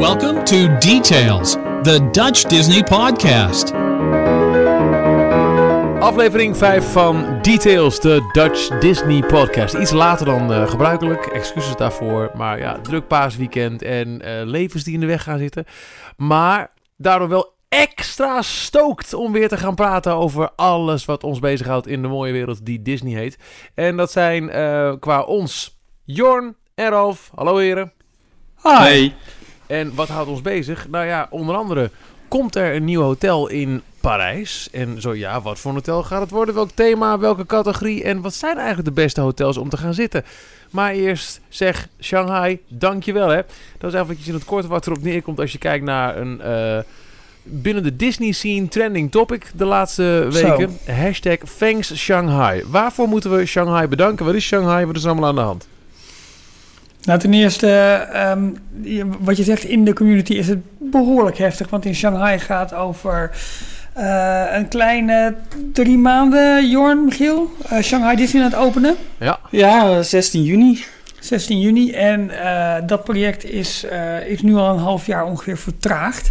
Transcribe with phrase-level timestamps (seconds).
[0.00, 3.72] Welcome to Details, the Dutch Disney podcast.
[6.00, 9.74] Aflevering 5 van Details, de Dutch Disney podcast.
[9.74, 12.30] Iets later dan uh, gebruikelijk, excuses daarvoor.
[12.34, 15.64] Maar ja, druk paasweekend en uh, levens die in de weg gaan zitten.
[16.16, 21.86] Maar daardoor wel extra stookt om weer te gaan praten over alles wat ons bezighoudt
[21.86, 23.38] in de mooie wereld die Disney heet.
[23.74, 27.30] En dat zijn uh, qua ons Jorn en Ralf.
[27.34, 27.92] Hallo heren.
[28.62, 29.12] Hi.
[29.66, 30.88] En wat houdt ons bezig?
[30.88, 31.90] Nou ja, onder andere
[32.28, 34.68] komt er een nieuw hotel in Parijs.
[34.72, 36.54] En zo ja, wat voor hotel gaat het worden?
[36.54, 38.04] Welk thema, welke categorie?
[38.04, 40.24] En wat zijn eigenlijk de beste hotels om te gaan zitten?
[40.70, 43.40] Maar eerst zeg Shanghai, dankjewel hè.
[43.78, 46.40] Dat is eventjes in het kort wat erop neerkomt als je kijkt naar een...
[46.44, 46.78] Uh,
[47.42, 50.78] binnen de Disney scene trending topic de laatste weken.
[50.86, 50.92] Zo.
[50.92, 52.62] Hashtag thanks Shanghai.
[52.66, 54.24] Waarvoor moeten we Shanghai bedanken?
[54.24, 54.86] Wat is Shanghai?
[54.86, 55.68] Wat is er allemaal aan de hand?
[57.06, 58.00] Nou, ten eerste,
[58.36, 58.56] um,
[59.20, 61.70] wat je zegt in de community is het behoorlijk heftig.
[61.70, 63.30] Want in Shanghai gaat over
[63.98, 65.34] uh, een kleine
[65.72, 67.50] drie maanden, Jorn, Michiel.
[67.72, 68.94] Uh, Shanghai Disneyland openen.
[69.18, 69.38] Ja.
[69.50, 70.84] ja, 16 juni.
[71.20, 71.92] 16 juni.
[71.92, 73.86] En uh, dat project is,
[74.26, 76.30] is nu al een half jaar ongeveer vertraagd.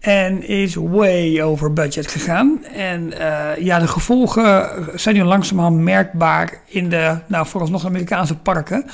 [0.00, 2.64] En is way over budget gegaan.
[2.64, 8.84] En uh, ja, de gevolgen zijn nu langzamerhand merkbaar in de, nou vooralsnog Amerikaanse parken.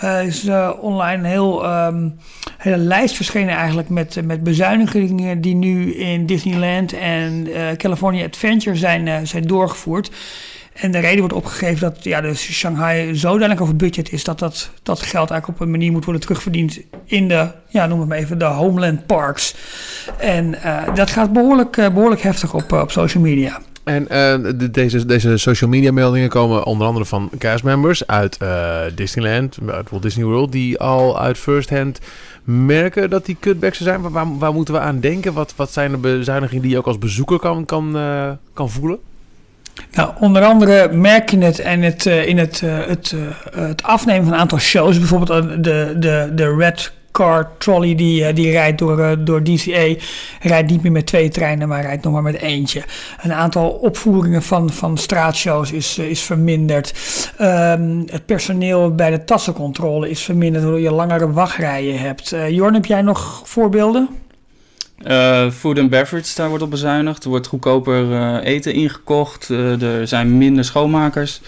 [0.00, 2.18] Er uh, is uh, online een heel, um,
[2.58, 9.26] hele lijst verschenen eigenlijk met, met bezuinigingen die nu in Disneyland en California Adventure zijn,
[9.26, 10.10] zijn doorgevoerd.
[10.72, 14.70] En de reden wordt opgegeven dat ja, de Shanghai zodanig over budget is dat, dat
[14.82, 18.18] dat geld eigenlijk op een manier moet worden terugverdiend in de, ja, noem het maar
[18.18, 19.54] even, de homeland parks.
[20.18, 23.60] En uh, dat gaat behoorlijk, uh, behoorlijk heftig op, uh, op social media.
[23.84, 24.04] En
[24.58, 28.38] de, deze, deze social media meldingen komen onder andere van castmembers uit
[28.94, 31.98] Disneyland, uit Walt Disney World, die al uit first hand
[32.44, 34.00] merken dat die cutbacks er zijn.
[34.10, 35.32] Waar, waar moeten we aan denken?
[35.32, 37.96] Wat, wat zijn de bezuinigingen die je ook als bezoeker kan, kan,
[38.52, 38.98] kan voelen?
[39.92, 43.82] Nou, onder andere merk je het en het, uh, in het, uh, het, uh, het
[43.82, 44.98] afnemen van een aantal shows.
[44.98, 49.94] Bijvoorbeeld de, de, de Red Car Trolley die, die rijdt door, door DCA.
[50.40, 52.82] Rijdt niet meer met twee treinen, maar rijdt nog maar met eentje.
[53.22, 56.94] Een aantal opvoeringen van, van straatshows is, is verminderd.
[57.40, 62.34] Um, het personeel bij de tassencontrole is verminderd, waardoor je langere wachtrijen hebt.
[62.48, 64.08] Jorn, heb jij nog voorbeelden?
[65.06, 67.24] Uh, food and beverage, daar wordt op bezuinigd.
[67.24, 69.48] Er wordt goedkoper uh, eten ingekocht.
[69.48, 71.40] Uh, er zijn minder schoonmakers,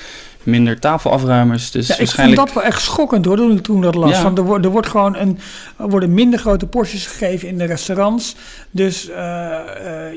[0.42, 1.70] minder tafelafruimers.
[1.70, 2.40] Dus ja, waarschijnlijk...
[2.40, 4.10] Ik vond dat wel echt schokkend hoor, toen ik toen dat las.
[4.10, 4.22] Ja.
[4.22, 5.38] Want er, wordt, er wordt gewoon een,
[5.76, 8.36] er worden minder grote porties gegeven in de restaurants.
[8.70, 9.10] Dus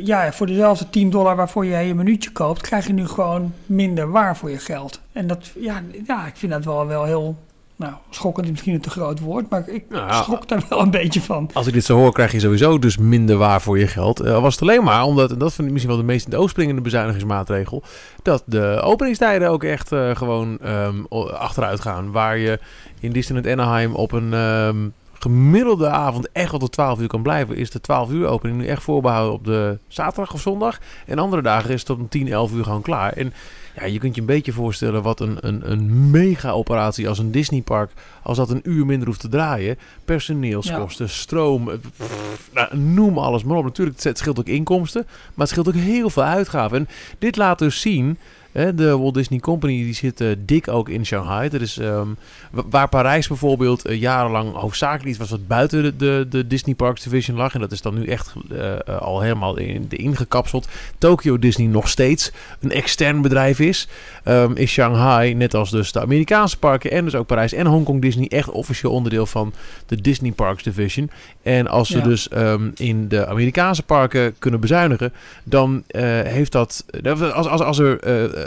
[0.03, 4.11] ja, voor dezelfde 10 dollar waarvoor je je minuutje koopt, krijg je nu gewoon minder
[4.11, 4.99] waar voor je geld.
[5.11, 7.37] En dat, ja, ja ik vind dat wel, wel heel
[7.77, 10.91] nou, schokkend is misschien een te groot woord, maar ik nou, schrok daar wel een
[10.91, 11.49] beetje van.
[11.53, 14.25] Als ik dit zo hoor, krijg je sowieso dus minder waar voor je geld.
[14.25, 16.31] Uh, was het alleen maar omdat, en dat vind ik misschien wel de meest in
[16.31, 17.83] de oog springende bezuinigingsmaatregel,
[18.21, 22.11] dat de openingstijden ook echt uh, gewoon um, achteruit gaan.
[22.11, 22.59] Waar je
[22.99, 27.55] in Disneyland Anaheim op een um, gemiddelde avond echt wel tot 12 uur kan blijven,
[27.55, 30.79] is de 12 uur opening nu echt voorbehouden op de zaterdag of zondag.
[31.05, 33.13] En andere dagen is het tot 10, 11 uur gewoon klaar.
[33.13, 33.33] En
[33.79, 37.91] ja, je kunt je een beetje voorstellen wat een, een, een mega-operatie als een Disneypark,
[38.23, 39.77] als dat een uur minder hoeft te draaien.
[40.05, 41.11] Personeelskosten, ja.
[41.11, 43.63] stroom, pff, nou, noem alles maar op.
[43.63, 46.77] Natuurlijk, het scheelt ook inkomsten, maar het scheelt ook heel veel uitgaven.
[46.77, 46.87] En
[47.19, 48.17] dit laat dus zien
[48.57, 51.49] de Walt Disney Company die zit uh, dik ook in Shanghai.
[51.49, 52.17] Dat is um,
[52.49, 57.37] waar Parijs bijvoorbeeld uh, jarenlang hoofdzakelijk iets was wat buiten de, de, Disney Parks Division
[57.37, 57.53] lag.
[57.53, 60.67] En dat is dan nu echt uh, al helemaal in, de ingekapseld.
[60.97, 63.87] Tokyo Disney nog steeds een extern bedrijf is.
[64.25, 68.01] Um, is Shanghai, net als dus de Amerikaanse parken en dus ook Parijs en Hongkong
[68.01, 69.53] Disney, echt officieel onderdeel van
[69.85, 71.09] de Disney Parks Division.
[71.47, 72.03] En als ze ja.
[72.03, 75.13] dus um, in de Amerikaanse parken kunnen bezuinigen,
[75.43, 75.83] dan
[76.23, 76.85] heeft dat.
[77.33, 77.99] Als, als, als er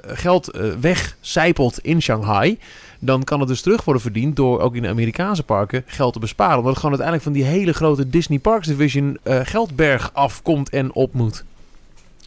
[0.07, 2.59] geld uh, wegcijpelt in Shanghai,
[2.99, 6.19] dan kan het dus terug worden verdiend door ook in de Amerikaanse parken geld te
[6.19, 6.57] besparen.
[6.57, 11.13] Omdat het gewoon uiteindelijk van die hele grote Disney Parks Division geldberg afkomt en op
[11.13, 11.45] moet.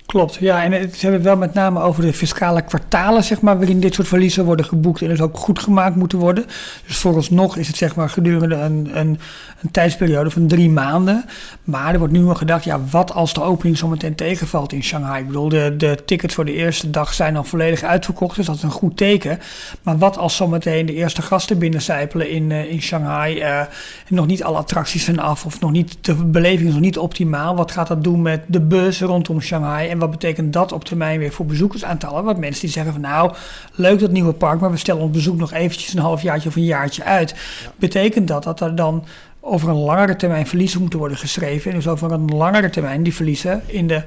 [0.05, 0.63] Klopt, ja.
[0.63, 3.93] En ze hebben het wel met name over de fiscale kwartalen, zeg maar, waarin dit
[3.93, 6.45] soort verliezen worden geboekt en dus ook goed gemaakt moeten worden.
[6.87, 9.19] Dus vooralsnog is het zeg maar gedurende een, een,
[9.61, 11.25] een tijdsperiode van drie maanden.
[11.63, 15.21] Maar er wordt nu al gedacht, ja, wat als de opening zometeen tegenvalt in Shanghai?
[15.21, 18.55] Ik bedoel, de, de tickets voor de eerste dag zijn al volledig uitverkocht, dus dat
[18.55, 19.39] is een goed teken.
[19.81, 23.67] Maar wat als zometeen de eerste gasten binnencijpelen in, uh, in Shanghai uh, en
[24.07, 27.55] nog niet alle attracties zijn af of nog niet, de beleving is nog niet optimaal?
[27.55, 29.92] Wat gaat dat doen met de bus rondom Shanghai?
[29.93, 32.23] En wat betekent dat op termijn weer voor bezoekersaantallen?
[32.23, 33.33] Want mensen die zeggen van nou,
[33.73, 36.63] leuk dat nieuwe park, maar we stellen ons bezoek nog eventjes een halfjaartje of een
[36.63, 37.29] jaartje uit.
[37.29, 37.71] Ja.
[37.75, 39.05] Betekent dat dat er dan
[39.39, 41.71] over een langere termijn verliezen moeten worden geschreven.
[41.71, 44.03] En dus over een langere termijn die verliezen in de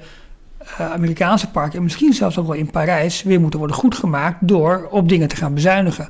[0.81, 4.89] uh, Amerikaanse parken en misschien zelfs ook wel in Parijs weer moeten worden goedgemaakt door
[4.91, 6.09] op dingen te gaan bezuinigen.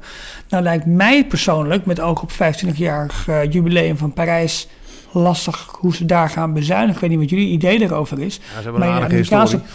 [0.48, 4.68] Nou lijkt mij persoonlijk, met oog op 25-jarig uh, jubileum van Parijs,
[5.20, 6.94] lastig hoe ze daar gaan bezuinigen.
[6.94, 8.34] Ik weet niet wat jullie idee erover is.
[8.36, 9.16] Ja, ze hebben een aardige
[9.48, 9.66] historie.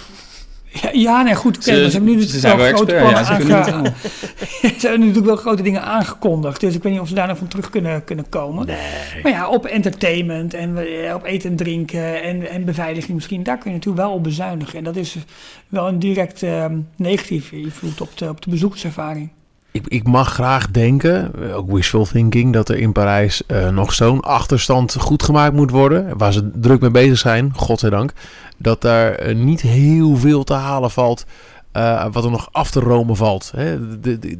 [0.81, 1.57] Ja, ja, nee, goed.
[1.57, 3.93] Okay, Ze- ze, hebben nu ze natuurlijk zijn wel wel grote expert, ja, ze aange-
[4.81, 6.59] hebben natuurlijk wel grote dingen aangekondigd.
[6.59, 8.65] Dus ik weet niet of ze daar nog van terug kunnen, kunnen komen.
[9.23, 13.57] Maar ja, op entertainment en eh, op eten en drinken en, en beveiliging misschien, daar
[13.57, 14.77] kun je natuurlijk wel op bezuinigen.
[14.77, 15.15] En dat is
[15.69, 16.65] wel een direct eh,
[16.95, 19.29] negatieve invloed op de, op de bezoekerservaring.
[19.71, 23.93] Ik, ik mag graag denken, eh, ook wishful thinking, dat er in Parijs eh, nog
[23.93, 26.17] zo'n achterstand goed gemaakt moet worden.
[26.17, 28.13] Waar ze druk mee bezig zijn, godzijdank.
[28.57, 31.25] Dat daar eh, niet heel veel te halen valt.
[31.71, 33.51] Eh, wat er nog af te romen valt.
[33.55, 33.77] Hè?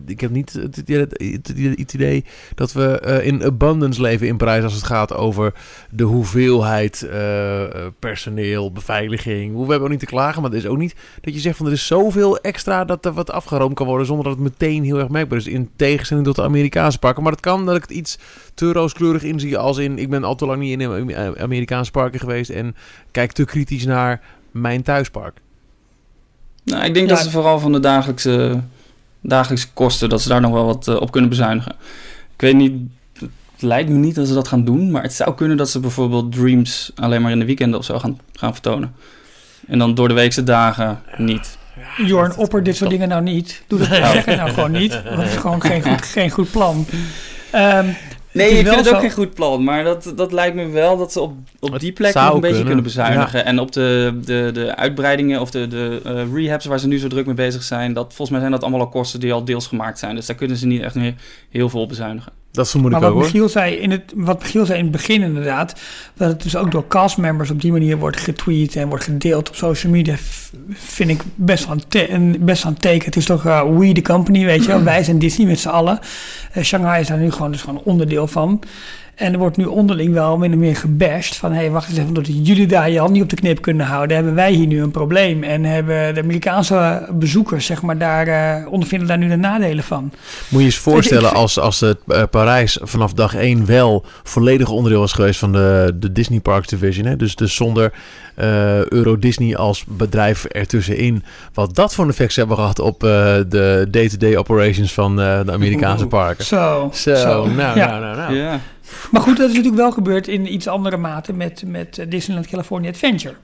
[0.06, 2.26] Ik heb niet het, idee
[2.56, 5.54] dat we eh, in abundance leven in Parijs als het gaat over
[5.90, 7.64] de hoeveelheid eh,
[8.00, 9.54] personeel, beveiliging.
[9.54, 11.66] We hebben ook niet te klagen, maar het is ook niet dat je zegt van
[11.66, 15.00] er is zoveel extra dat er wat afgeroomd kan worden zonder dat het meteen heel
[15.00, 15.48] erg merkbaar is.
[15.48, 17.24] In tegenstelling tot de Amerikaanse parken.
[17.24, 18.18] Maar het kan dat ik het iets
[18.54, 22.50] te rooskleurig inzie als in ik ben al te lang niet in Amerikaanse parken geweest
[22.50, 22.76] en
[23.12, 25.42] kijk te kritisch naar mijn thuispark.
[26.64, 27.16] Nou, ik denk Ja.
[27.16, 28.60] dat ze vooral van de dagelijkse,
[29.22, 31.72] dagelijkse kosten, dat ze daar nog wel wat eh, op kunnen bezuinigen.
[32.36, 32.74] Ik weet niet,
[33.20, 35.80] het lijkt me niet dat ze dat gaan doen, maar het zou kunnen dat ze
[35.80, 38.94] bijvoorbeeld Dreams alleen maar in de weekenden of zo gaan, gaan vertonen.
[39.68, 41.58] En dan door de weekse dagen niet.
[41.98, 43.64] Jorn, opper dit soort dingen nou niet.
[43.68, 43.90] Doe dat
[44.26, 45.02] nou gewoon niet.
[45.04, 46.86] Dat is gewoon geen goed, geen goed plan.
[47.52, 47.86] Ehm,
[48.34, 51.12] Nee, ik vind het ook geen goed plan, maar dat, dat lijkt me wel dat
[51.12, 53.46] ze op, op die plek nog een beetje kunnen, kunnen bezuinigen.
[53.46, 57.08] En op de, de, de uitbreidingen of de, de eh, rehabs waar ze nu zo
[57.08, 59.68] druk mee bezig zijn, dat, volgens mij zijn dat allemaal al kosten die al deels
[59.68, 60.16] gemaakt zijn.
[60.16, 61.14] Dus daar kunnen ze niet echt meer
[61.50, 62.32] heel veel op bezuinigen.
[62.52, 63.22] Dat vermoed maar ik wat ook.
[63.24, 65.76] Michiel, zei in het, wat Michiel zei in het begin inderdaad,
[66.14, 69.56] dat het dus ook door castmembers op die manier wordt getweet en wordt gedeeld op
[69.56, 70.16] social media,
[70.70, 73.06] vind ik best wel een, te- best een teken.
[73.06, 74.84] Het is toch eh, we the company, weet je wel.
[74.94, 76.00] Wij zijn Disney met z'n allen.
[76.52, 78.60] Eh, Shanghai is daar nu gewoon, dus gewoon onderdeel van.
[79.16, 81.52] En er wordt nu onderling wel min of meer gebashed van...
[81.52, 83.86] hé, hey, wacht eens even, doordat jullie daar je hand niet op de knip kunnen
[83.86, 84.16] houden...
[84.16, 85.44] hebben wij hier nu een probleem.
[85.44, 90.12] En hebben de Amerikaanse bezoekers, zeg maar, daar eh, ondervinden daar nu de nadelen van.
[90.50, 94.06] Moet je eens voorstellen Ik- ik- als, als het eh, Parijs vanaf dag 1 wel
[94.24, 97.06] volledig onderdeel was geweest van de, de Disney Parks Division.
[97.06, 97.16] Hè?
[97.16, 97.94] Dus, dus zonder
[98.36, 101.24] eh, Euro Disney als bedrijf ertussenin.
[101.54, 103.10] Wat dat voor een effect hebben gehad op eh,
[103.50, 106.46] de day-to-day operations van eh, de Amerikaanse parken.
[106.46, 107.88] Zo, Zo, nou, Ja.
[107.88, 108.36] nou, nou, nou.
[108.36, 108.60] Ja.
[109.12, 112.48] Maar goed, dat is natuurlijk wel gebeurd in iets andere mate met, met eh, Disneyland
[112.48, 113.36] California Adventure.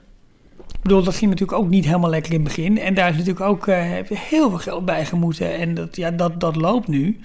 [0.56, 2.78] Ik bedoel, dat ging natuurlijk ook niet helemaal lekker in het begin.
[2.78, 5.54] En daar is natuurlijk ook eh, heb je heel veel geld bij gemoeten.
[5.54, 7.20] En dat, ja, dat, dat loopt nu.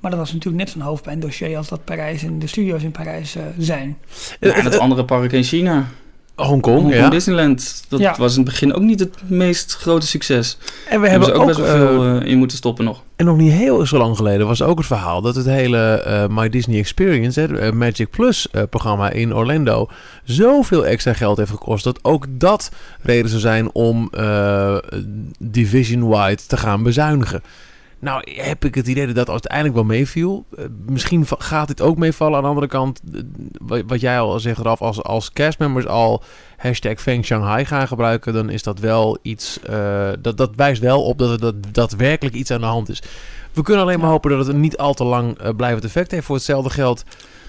[0.00, 3.36] Maar dat was natuurlijk net zo'n hoofdpijndossier als dat Parijs en de studio's in Parijs
[3.36, 3.96] eh, zijn.
[4.40, 5.86] Ja, en het andere park in China,
[6.36, 7.08] Hongkong, Hongkong ja.
[7.08, 8.14] Disneyland, dat Ja.
[8.18, 10.58] was in het begin ook niet het meest grote succes.
[10.88, 12.84] En we Hebben hebben ze ook, ook, best wel eh, veel eh, in moeten stoppen
[12.84, 13.02] nog.
[13.16, 16.26] En nog niet heel zo lang geleden was ook het verhaal dat het hele eh,
[16.28, 19.88] My Disney Experience, hè, eh, Magic Plus eh, programma in Orlando,
[20.24, 22.70] zoveel extra geld heeft gekost dat ook dat
[23.02, 24.76] reden zou zijn om eh,
[25.38, 27.42] division-wide te gaan bezuinigen.
[28.04, 30.44] Nou heb ik het idee dat dat uiteindelijk wel meeviel.
[30.56, 32.36] Eh, misschien gaat dit ook meevallen.
[32.36, 36.22] Aan de andere kant, eh, wat, jij al zegt eraf, als, als castmembers al
[36.56, 41.04] hashtag Feng Shanghai gaan gebruiken, dan is dat wel iets, eh, dat, dat wijst wel
[41.04, 43.02] op dat er dat, daadwerkelijk iets aan de hand is.
[43.54, 46.26] We kunnen alleen maar hopen dat het niet al te lang eh, blijvend effect heeft.
[46.26, 47.04] Voor hetzelfde geld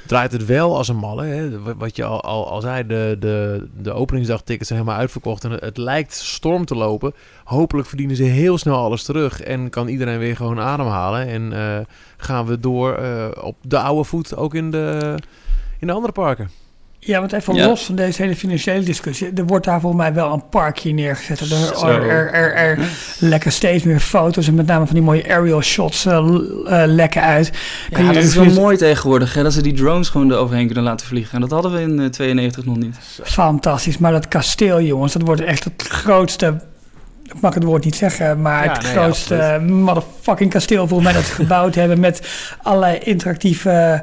[0.08, 1.24] draait het wel als een malle.
[1.26, 1.62] Hè?
[1.76, 5.44] Wat- je al, al, al zei, de, de, de openingsdagtickets zijn helemaal uitverkocht.
[5.44, 7.14] En het, het lijkt storm te lopen.
[7.44, 9.42] Hopelijk verdienen ze heel snel alles terug.
[9.42, 11.28] En kan iedereen weer gewoon ademhalen.
[11.28, 11.86] En eh,
[12.18, 15.16] gaan we door eh, op de oude voet ook in de,
[15.80, 16.50] in de andere parken.
[17.06, 17.68] Ja, want even Ja.
[17.68, 19.32] los van deze hele financiële discussie.
[19.36, 21.40] Er wordt daar volgens mij wel een parkje neergezet.
[21.40, 22.80] Er, er, er, er,
[23.20, 27.22] lekken steeds meer foto's en met name van die mooie aerial shots eh, eh, lekken
[27.22, 27.52] uit.
[27.90, 30.84] Ja, je dat is wel mooi tegenwoordig, hè, dat ze die drones gewoon eroverheen kunnen
[30.84, 31.34] laten vliegen.
[31.34, 32.96] En dat hadden we in eh, 92 nog niet.
[33.24, 36.60] Fantastisch, maar dat kasteel, jongens, dat wordt echt het grootste.
[37.24, 41.12] Ik mag het woord niet zeggen, maar Ja, het nee, grootste eh, motherfucking kasteel volgens
[41.12, 42.28] mij dat ze gebouwd hebben met
[42.62, 44.00] allerlei interactieve eh, eh,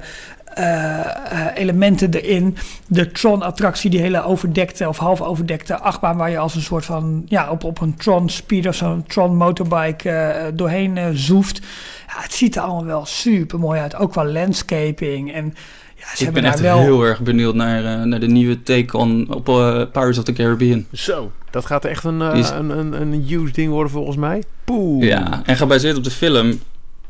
[1.54, 2.56] elementen erin.
[2.88, 7.22] De Tron-attractie, die hele overdekte of half overdekte achtbaan waar je als een soort van
[7.26, 11.58] ja op, op een Tron speed of zo'n Tron motorbike eh, doorheen eh, zoeft.
[12.06, 15.54] Ja, het ziet er allemaal wel super mooi uit, ook qua landscaping en
[15.96, 16.78] ja, ze Ik ben echt wel.
[16.78, 20.32] heel erg benieuwd naar, eh, naar de nieuwe take on op eh, Pirates of the
[20.32, 20.86] Caribbean.
[20.92, 21.30] Zo.
[21.50, 24.42] Dat gaat echt een, eh, is- een, een, een huge ding worden volgens mij.
[24.64, 25.04] Poeh.
[25.04, 26.60] Ja, en gebaseerd op de film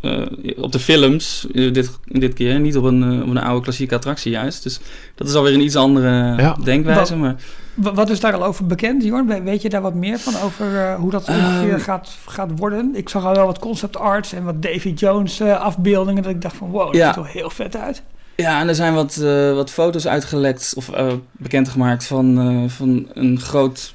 [0.03, 0.23] eh,
[0.63, 2.61] op de films eh, dit, dit keer.
[2.61, 4.63] Niet op een, eh, op een oude klassieke attractie juist.
[4.63, 4.81] Dus
[5.15, 6.57] dat is alweer een iets andere Ja.
[6.65, 7.17] denkwijze.
[7.17, 7.35] Maar
[7.75, 9.27] Wa- Wat is daar al over bekend, Jorn?
[9.27, 11.81] We- Weet je daar wat meer van over hoe dat ongeveer Ehm.
[11.81, 12.91] gaat, gaat worden?
[12.95, 16.23] Ik zag al wel wat concept arts en wat Davy Jones eh, afbeeldingen.
[16.23, 17.13] Dat ik dacht van wow, dat Ja.
[17.15, 18.03] ziet er heel vet uit.
[18.37, 23.09] Ja, en er zijn wat, eh, wat foto's uitgelekt of eh, bekendgemaakt van, eh, van
[23.13, 23.95] een groot,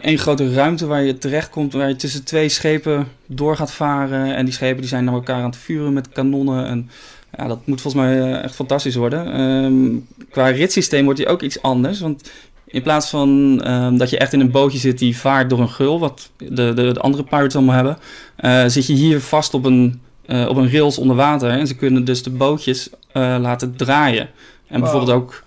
[0.00, 4.34] één grote ruimte waar je terechtkomt, waar je tussen twee schepen door gaat varen.
[4.34, 6.66] En die schepen die zijn naar elkaar aan het vuren met kanonnen.
[6.66, 6.90] En
[7.36, 9.32] ja, dat moet volgens mij eh, echt fantastisch worden.
[9.32, 9.96] Ehm,
[10.30, 12.30] qua ritssysteem wordt die ook iets anders, want
[12.66, 15.68] in plaats van ehm, dat je echt in een bootje zit die vaart door een
[15.68, 17.98] gul, wat de, de, de andere pirates allemaal hebben,
[18.36, 21.50] eh, zit je hier vast op een, eh, op een rails onder water.
[21.50, 24.28] En ze kunnen dus de bootjes eh, laten draaien.
[24.66, 24.80] En Wow.
[24.80, 25.42] bijvoorbeeld ook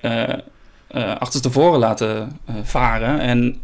[0.00, 0.22] eh
[0.86, 3.56] eh achterstevoren laten eh, varen en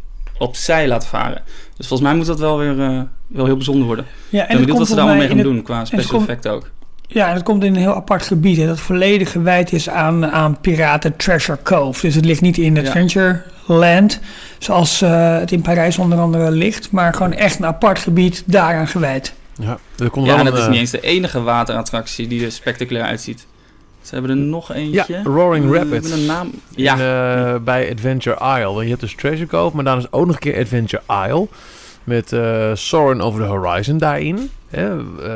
[0.43, 1.41] opzij laten varen.
[1.77, 4.05] Dus volgens mij moet dat wel weer eh, wel heel bijzonder worden.
[4.29, 6.19] Ja, En ik ben benieuwd wat ze daar allemaal mee gaan het, doen qua special
[6.19, 6.69] effecten ook.
[7.07, 8.57] Ja, en het komt in een heel apart gebied.
[8.57, 12.01] Hè, dat volledig gewijd is aan, aan Piraten Treasure Cove.
[12.01, 12.81] Dus het ligt niet in Ja.
[12.81, 14.19] Adventureland,
[14.59, 16.91] zoals eh, het in Parijs onder andere ligt.
[16.91, 19.33] Maar gewoon echt een apart gebied daaraan gewijd.
[19.59, 22.27] Ja, er komt Ja, wel en een, dat is eh, niet eens de enige waterattractie
[22.27, 23.45] die er spectaculair uitziet.
[24.03, 25.03] Ze hebben er nog eentje.
[25.07, 26.09] Ja, Roaring Eh, Rapids.
[26.09, 26.47] Met een naam.
[26.75, 26.93] in, Ja,
[27.53, 28.83] eh, bij Adventure Isle.
[28.83, 31.47] Je hebt dus Treasure Cove, maar dan is ook nog een keer Adventure Isle.
[32.03, 34.49] Met eh Soarin' Over the Horizon daarin.
[34.69, 34.91] Eh,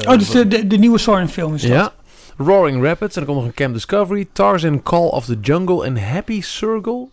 [0.07, 1.71] Oh, dus de, de, de nieuwe Soren film is dat?
[1.71, 1.93] Ja.
[2.37, 3.15] Roaring Rapids.
[3.15, 4.27] En dan komt nog een Camp Discovery.
[4.33, 5.85] Tarzan Call of the Jungle.
[5.85, 7.07] En Happy Circle.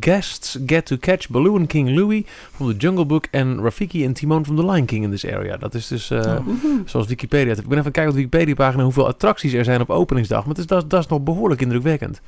[0.00, 2.24] Guests get to catch Balloon King Louis
[2.54, 3.26] from the Jungle Book.
[3.30, 5.56] En Rafiki en Timon from the Lion King in this area.
[5.56, 6.10] Dat is dus...
[6.10, 6.46] eh, Oh.
[6.84, 7.52] Zoals Wikipedia.
[7.52, 10.40] Ik ben even kijken op de Wikipedia-pagina hoeveel attracties er zijn op openingsdag.
[10.40, 12.20] Maar het is, dat, dat is nog behoorlijk indrukwekkend.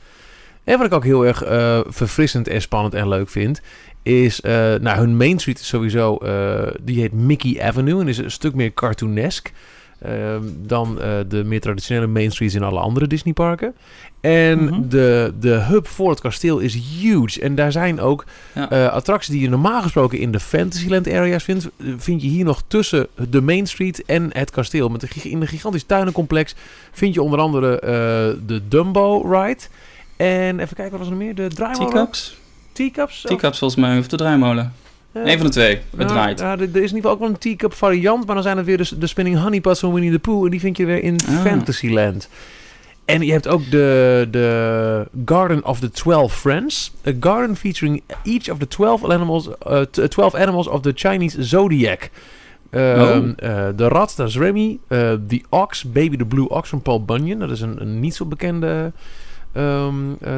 [0.65, 3.61] En wat ik ook heel erg eh, verfrissend en spannend en leuk vind,
[4.03, 8.19] is, eh, nou, hun Main Street is sowieso, eh, die heet Mickey Avenue en is
[8.19, 9.53] een stuk meer cartoonesk
[10.03, 13.75] ehm, dan eh, de meer traditionele Main Streets in alle andere Disneyparken.
[14.21, 14.89] En Mhm.
[14.89, 17.41] de, de hub voor het kasteel is huge.
[17.41, 18.25] En daar zijn ook
[18.55, 18.71] Ja.
[18.71, 22.63] eh, attracties die je normaal gesproken in de Fantasyland areas vindt, vind je hier nog
[22.67, 24.89] tussen de Main Street en het kasteel.
[24.89, 26.55] Met een, in een gigantisch tuinencomplex
[26.93, 27.91] vind je onder andere eh,
[28.47, 29.63] de Dumbo Ride.
[30.17, 31.35] En even kijken, wat was er nog meer?
[31.35, 31.91] De draaimolen?
[31.93, 32.37] Teacups.
[32.73, 33.21] Teacups?
[33.21, 34.73] Teacups volgens mij, of de draaimolen.
[35.25, 35.75] Eh, Eén van de twee.
[35.75, 36.41] Het ja, draait.
[36.41, 38.67] er er is in ieder geval ook wel een teacup variant, maar dan zijn het
[38.67, 40.45] weer de, de Spinning Honey Pots van Winnie the Pooh.
[40.45, 41.41] En die vind je weer in Ah.
[41.41, 42.29] Fantasyland.
[43.05, 46.93] En je hebt ook de, de Garden of the Twelve Friends.
[47.07, 51.43] A garden featuring each of the 12 animals, eh, t- 12 animals of the Chinese
[51.45, 52.11] zodiac.
[52.71, 53.17] Ehm, Oh.
[53.37, 54.79] eh, de rat, dat is Remy.
[54.89, 57.39] Eh, The Ox, Baby the Blue Ox van Paul Bunyan.
[57.39, 58.93] Dat is een, een niet zo bekende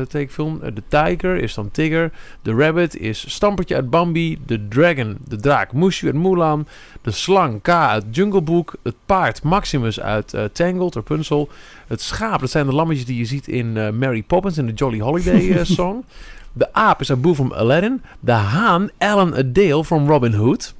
[0.09, 0.59] tekenfilm.
[0.62, 2.12] Eh, de Tiger is dan Tigger.
[2.43, 4.38] De Rabbit is Stampertje uit Bambi.
[4.47, 6.67] De Dragon, de draak Mushu uit Mulan.
[7.02, 8.75] De slang K uit Jungle Book.
[8.83, 11.49] Het paard Maximus uit eh, Tangled, Rapunzel.
[11.87, 14.73] Het schaap, dat zijn de lammetjes die je ziet in eh, Mary Poppins in de
[14.73, 16.05] Jolly Holiday eh, song.
[16.52, 18.02] De aap is Abu from Aladdin.
[18.21, 20.75] De haan Alan Adale from Robin Hood.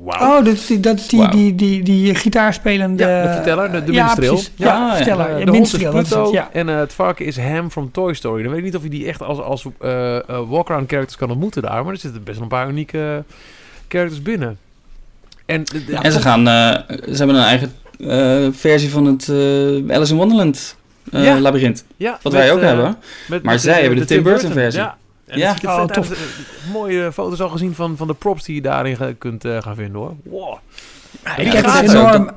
[0.00, 0.38] Wauw.
[0.38, 3.02] Oh, dat is die, dat is die, die, die, die gitaarspelende...
[3.06, 4.32] Ja, de verteller, de, de ja, minstreel.
[4.32, 4.52] precies.
[4.56, 4.96] Ja, Ja, ja.
[4.96, 5.36] verteller.
[5.38, 6.48] Eh, de minstreel, dat is Pluto het, ja.
[6.52, 8.40] en eh, het varken is Ham from Toy Story.
[8.42, 11.30] Dan weet ik niet of je die echt als, als eh, eh, walk-around characters kan
[11.30, 11.84] ontmoeten daar.
[11.84, 13.24] Maar er zitten best wel een paar unieke
[13.88, 14.58] characters binnen.
[15.46, 16.52] En, de- de- En ze gaan, eh,
[16.88, 20.76] ze hebben een eigen eh, versie van het eh, Alice in Wonderland
[21.12, 21.38] eh, Ja.
[21.40, 21.84] labyrinth.
[21.96, 22.96] ja, Wat met, wij ook eh, hebben.
[23.28, 24.80] met- Maar met zij de- hebben de Tim Burton versie.
[24.80, 24.96] Ja.
[25.26, 25.52] En Ja.
[25.52, 26.10] het er Oh, tof.
[26.10, 26.18] Eh,
[26.72, 29.74] Mooie foto's al gezien van, van de props die je daarin ge- kunt eh, gaan
[29.74, 30.12] vinden hoor.
[30.22, 30.54] Wow.
[31.36, 32.30] Ik heb het enorm...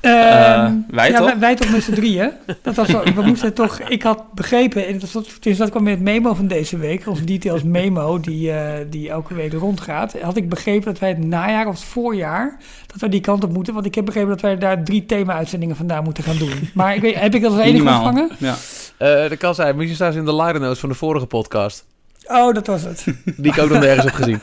[0.00, 1.26] Ehm, wij ja, toch?
[1.26, 2.30] Wij, wij toch met z'n drieën.
[2.62, 3.80] Dat was, we moesten toch...
[3.80, 7.22] Ik had begrepen, en dat, dus dat kwam in het memo van deze week, ons
[7.24, 10.20] details memo, die, eh, die elke week rondgaat.
[10.20, 13.52] Had ik begrepen dat wij het najaar of het voorjaar, dat we die kant op
[13.52, 13.74] moeten.
[13.74, 16.70] Want ik heb begrepen dat wij daar drie thema-uitzendingen vandaan moeten gaan doen.
[16.74, 18.30] Maar ik weet, heb ik dat als enige ontvangen?
[18.38, 18.54] Ja.
[18.96, 19.76] Eh, dat kan zijn.
[19.76, 21.84] Misschien staan ze in de liner notes van de vorige podcast.
[22.26, 23.04] Oh, dat was het.
[23.36, 24.40] Die ik ook nog nergens heb gezien.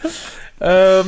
[0.58, 1.08] Ehm,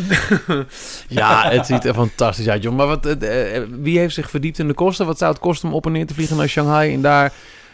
[1.19, 2.75] ja, het ziet er fantastisch uit, John.
[2.75, 5.05] Maar wat, eh, wie heeft zich verdiept in de kosten?
[5.05, 7.33] Wat zou het kosten om op en neer te vliegen naar Shanghai en daar...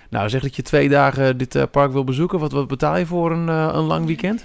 [0.10, 2.40] Nou, zeg dat je twee dagen dit eh, park wil bezoeken.
[2.40, 4.44] Wat, wat betaal je voor een, een lang weekend?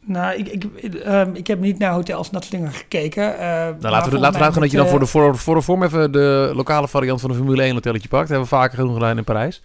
[0.00, 3.24] Nou, ik, ik, ehm, ik heb niet naar hotels en dat soort dingen gekeken.
[3.38, 5.60] maar Nou, laten we, laten we uitgaan dat je dan voor de, voor, voor de
[5.60, 8.28] vorm even de lokale variant van de Formule 1 hotelletje pakt.
[8.28, 9.62] Dat hebben we vaker genoeg gedaan in Parijs.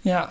[0.00, 0.28] Ja,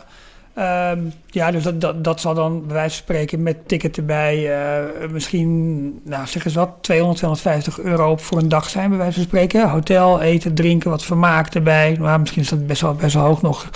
[0.53, 4.57] Ehm, ja dus dat, dat, dat zal dan bij wijze van spreken met ticket erbij
[4.57, 9.13] eh, misschien, nou zeg eens wat, 200, 250 euro voor een dag zijn bij wijze
[9.13, 9.69] van spreken.
[9.69, 11.97] Hotel, eten, drinken, wat vermaak erbij.
[11.99, 13.69] Maar misschien is dat best wel, best wel hoog nog.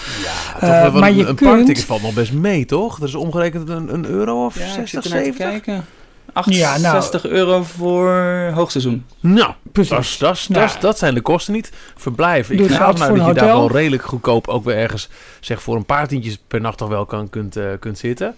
[0.62, 3.00] Ja, Eh, maar een, je een kunt- parkticket valt nog best mee, toch?
[3.00, 5.84] Dat is omgerekend een, een euro of Ja, ik 60, zit
[6.34, 6.82] ernaar te 70?
[6.82, 6.98] kijken.
[6.98, 8.12] 68 euro voor
[8.54, 9.06] hoogseizoen.
[9.20, 10.18] Nou, Precies.
[10.18, 10.94] dat, Ja.
[10.94, 11.72] zijn de kosten niet.
[11.96, 12.50] Verblijf.
[12.50, 13.68] Ik ga maar voor dat een je daar hotel.
[13.68, 15.10] wel redelijk goedkoop ook weer ergens,
[15.40, 18.36] zeg voor een paar tientjes per nacht toch wel kan, kunt, eh, kunt zitten.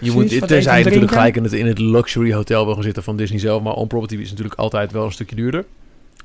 [0.00, 2.82] Je Precies, moet, tenzij je natuurlijk gelijk in het, in het luxury hotel wil gaan
[2.82, 3.62] zitten van Disney zelf.
[3.62, 5.64] Maar on-property is natuurlijk altijd wel een stukje duurder.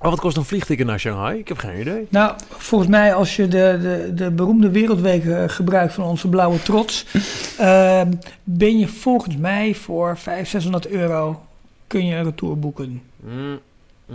[0.03, 1.39] Maar wat kost een vliegticket naar Shanghai?
[1.39, 2.07] Ik heb geen idee.
[2.09, 6.61] Nou, volgens mij als je de, de, de beroemde wereldweek eh, gebruikt van onze blauwe
[6.61, 7.05] trots,
[7.57, 8.11] ehm,
[8.43, 11.41] ben je volgens mij voor 500, 600 euro
[11.87, 13.01] kun je een retour boeken.
[13.19, 13.59] Mm,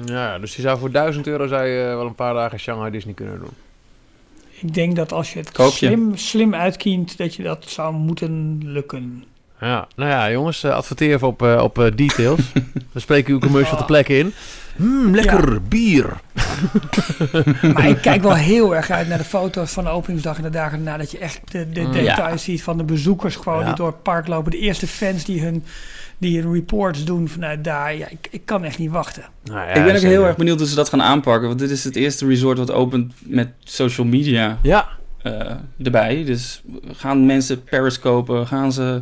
[0.05, 3.15] ja, dus je zou voor 1000 euro zou je wel een paar dagen Shanghai Disney
[3.15, 3.53] kunnen doen.
[4.61, 5.71] Ik denk dat als je het je.
[5.71, 9.25] slim, slim uitkient, dat je dat zou moeten lukken.
[9.61, 12.41] Ja, nou ja, jongens, eh, adverteer even op, eh, op eh, details.
[12.93, 13.79] Dan spreek ik uw commercial Oh.
[13.79, 14.33] ter plekke in.
[14.79, 16.07] Hmm, lekker bier.
[17.75, 20.51] Maar ik kijk wel heel erg uit naar de foto's van de openingsdag en de
[20.51, 21.93] dagen nadat je echt de, de Mm.
[21.93, 23.65] details ziet van de bezoekers gewoon Ja.
[23.67, 24.51] die door het park lopen.
[24.51, 25.65] De eerste fans die hun,
[26.19, 27.97] die hun reports doen vanuit daar.
[27.97, 29.23] Ja, ik, ik kan echt niet wachten.
[29.45, 31.49] Nou ja, ik ben ook heel erg benieuwd hoe ze dat gaan aanpakken.
[31.49, 34.89] Want dit is het eerste resort wat opent met social media Ja,
[35.23, 35.51] eh,
[35.83, 36.25] erbij.
[36.25, 38.47] Dus gaan mensen periscopen?
[38.47, 39.01] Gaan ze...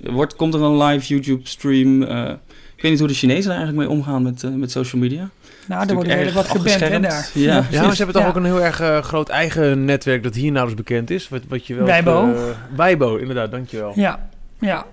[0.00, 2.02] Wordt, komt er een live YouTube stream?
[2.02, 2.30] Eh,
[2.76, 5.28] ik weet niet hoe de Chinezen er eigenlijk mee omgaan met, eh, met social media.
[5.66, 7.30] Nou, er wordt redelijk wat geband hè, daar.
[7.34, 7.64] Ja.
[7.70, 8.28] Ja, maar ze hebben toch Ja.
[8.28, 11.28] ook een heel erg eh, groot eigen netwerk dat hier nou dus bekend is.
[11.28, 11.86] Wat, wat je wel.
[11.86, 12.34] Weibo.
[12.76, 13.92] Weibo, inderdaad, dankjewel.
[13.94, 14.28] Ja,
[14.60, 14.86] ja.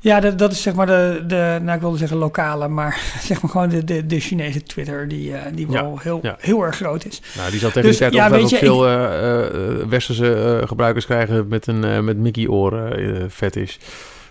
[0.00, 3.42] Ja, dat, dat is zeg maar de, de, nou ik wilde zeggen lokale, maar zeg
[3.42, 6.36] maar gewoon de, de, de Chinese Twitter die, eh, die Ja, wel heel, ja.
[6.40, 7.20] heel erg groot is.
[7.36, 10.34] Nou, die zal tegen Dus, die tijd ja, ook je, veel eh, eh, eh, westerse
[10.60, 13.78] eh, gebruikers krijgen met een eh, met Mickey-oren eh vet is.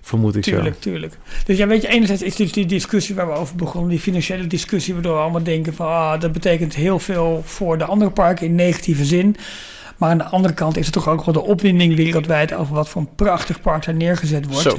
[0.06, 1.18] Vermoed ik Tuurlijk, tuurlijk.
[1.46, 4.48] Dus ja, weet je, enerzijds is dus die discussie waar we over begonnen, die financiële
[4.48, 8.46] discussie, waardoor we allemaal denken van, ah, dat betekent heel veel voor de andere parken
[8.46, 9.36] in negatieve zin.
[9.98, 12.90] Maar aan de andere kant is het toch ook wel de opwinding wereldwijd over wat
[12.90, 14.62] voor een prachtig park daar neergezet wordt.
[14.62, 14.78] Zo.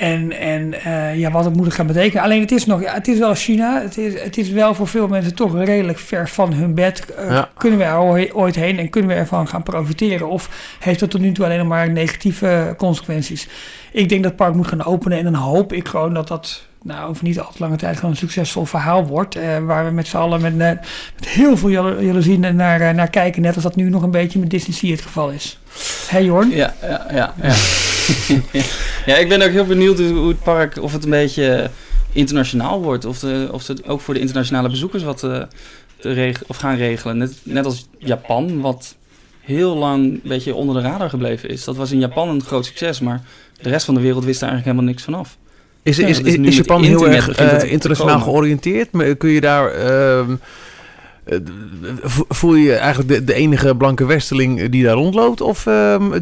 [0.00, 2.22] En, en eh, ja, wat het moet gaan betekenen.
[2.22, 3.82] Alleen het is nog, ja, het is wel China.
[3.82, 7.14] Het is, het is wel voor veel mensen toch redelijk ver van hun bed.
[7.14, 7.48] Eh, Ja.
[7.56, 10.28] Kunnen we er ooit- heen en kunnen we ervan gaan profiteren?
[10.28, 13.48] Of heeft het tot nu toe alleen nog maar negatieve consequenties?
[13.92, 16.66] Ik denk dat het park moet gaan openen en dan hoop ik gewoon dat dat,
[16.82, 19.34] nou, over niet al te lange tijd gewoon een succesvol verhaal wordt.
[19.36, 20.58] eh, waar we met z'n allen met, eh,
[21.14, 23.42] met heel veel jalo- jaloezie naar, eh, naar kijken.
[23.42, 25.58] Net als dat nu nog een beetje met Disney Sea het geval is.
[26.08, 26.50] Hé hey, Jorn?
[26.50, 27.34] Ja, ja, ja.
[27.42, 27.54] Ja.
[29.12, 31.70] ja, ik ben ook heel benieuwd hoe het park, of het een beetje
[32.12, 33.04] internationaal wordt.
[33.04, 35.22] Of, de, of ze ook voor de internationale bezoekers wat
[36.46, 37.30] of gaan regelen.
[37.42, 38.96] Net, als Japan, wat
[39.40, 41.64] heel lang een beetje onder de radar gebleven is.
[41.64, 43.22] Dat was in Japan een groot succes, maar
[43.62, 45.36] de rest van de wereld wist er eigenlijk helemaal niks vanaf.
[45.82, 48.92] Is, is, is Japan heel erg eh, te internationaal georiënteerd?
[48.92, 49.70] Maar Kun je daar...
[49.70, 50.34] ehm,
[51.24, 51.38] eh,
[52.02, 55.40] vo- voel je je eigenlijk de, de enige blanke westerling die daar rondloopt?
[55.40, 56.20] Of ehm,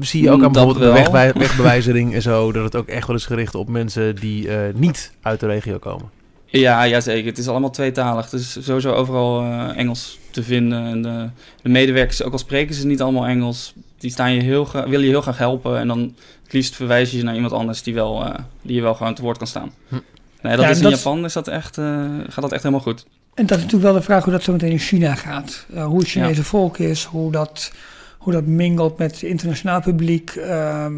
[0.00, 2.52] zie je ook aan Dat bijvoorbeeld de wegbewijzering en zo...
[2.52, 5.78] dat het ook echt wel is gericht op mensen die eh, niet uit de regio
[5.78, 6.10] komen?
[6.46, 7.28] Ja, ja, zeker.
[7.28, 8.30] Het is allemaal tweetalig.
[8.30, 10.84] Het is sowieso overal eh, Engels te vinden.
[10.86, 11.28] En de,
[11.62, 15.08] de medewerkers, ook al spreken ze niet allemaal Engels, die staan je heel willen je
[15.08, 15.78] heel graag helpen.
[15.78, 18.82] En dan het liefst verwijs je je naar iemand anders die, wel, eh, die je
[18.82, 19.72] wel gewoon te woord kan staan.
[19.88, 19.94] Hm.
[20.42, 22.84] Nee, dat Ja, is in dat Japan is dat echt, eh, gaat dat echt helemaal
[22.84, 23.06] goed.
[23.34, 25.66] En dat is natuurlijk wel de vraag hoe dat zo meteen in China gaat.
[25.74, 27.72] Eh, hoe het Chinese volk is, hoe dat,
[28.18, 30.30] hoe dat mingelt met het internationaal publiek.
[30.30, 30.94] ehm,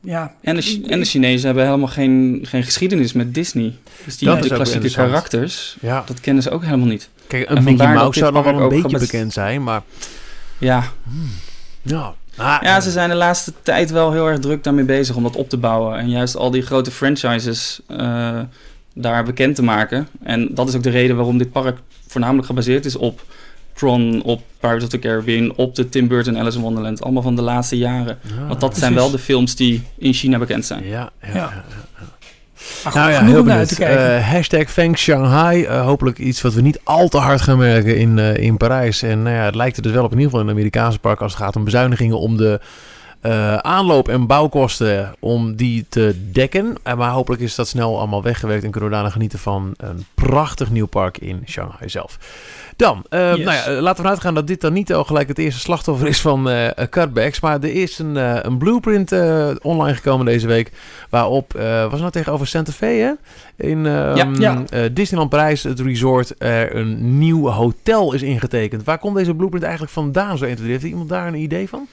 [0.00, 0.34] ja.
[0.42, 3.74] En de, en de Chinezen hebben helemaal geen, geen geschiedenis met Disney.
[4.04, 6.02] Dus die Dat de is ook klassieke karakters, Ja.
[6.06, 7.08] dat kennen ze ook helemaal niet.
[7.26, 9.82] Kijk, En een Mickey Mouse zou dan wel een beetje bekend zijn, maar...
[10.58, 10.84] Ja,
[11.82, 15.22] Ja, Ah, Ja, ze zijn de laatste tijd wel heel erg druk daarmee bezig om
[15.22, 15.98] dat op te bouwen.
[15.98, 18.38] En juist al die grote franchises eh,
[18.94, 20.08] daar bekend te maken.
[20.22, 23.24] En dat is ook de reden waarom dit park voornamelijk gebaseerd is op
[23.74, 27.02] Tron, op Pirates of the Caribbean, op de Tim Burton Alice in Wonderland.
[27.02, 28.18] Allemaal van de laatste jaren.
[28.22, 30.86] Ja, Want dat zijn wel de films die in China bekend zijn.
[30.86, 31.64] Ja, ja, Ja.
[32.56, 32.90] Ja.
[32.90, 33.74] Maar Nou ja, heel benieuwd.
[33.74, 34.16] kijken.
[34.16, 35.64] Eh, hashtag Thanks Shanghai.
[35.64, 39.02] Eh, hopelijk iets wat we niet al te hard gaan merken in, eh, in Parijs.
[39.02, 40.98] En nou ja, het lijkt er dus wel op in ieder geval in het Amerikaanse
[40.98, 42.60] park als het gaat om bezuinigingen om de
[43.26, 46.74] eh, aanloop- en bouwkosten om die te dekken.
[46.96, 50.70] Maar hopelijk is dat snel allemaal weggewerkt en kunnen we daarna genieten van een prachtig
[50.70, 52.18] nieuw park in Shanghai zelf.
[52.76, 53.18] Dan, Yes.
[53.20, 56.06] nou ja, eh, laten we uitgaan dat dit dan niet al gelijk het eerste slachtoffer
[56.08, 57.40] is van eh, cutbacks.
[57.40, 59.12] Maar er is een, een blueprint
[59.62, 60.72] online gekomen deze week.
[61.10, 63.12] Waarop, was het nou tegenover Santa Fe, hè?
[63.66, 64.64] In ehm, Ja.
[64.70, 68.84] eh, Disneyland Parijs, het resort, er een nieuw hotel is ingetekend.
[68.84, 70.38] Waar komt deze blueprint eigenlijk vandaan?
[70.38, 70.70] Zo 1, 2, 3?
[70.70, 71.86] Heeft iemand daar een idee van?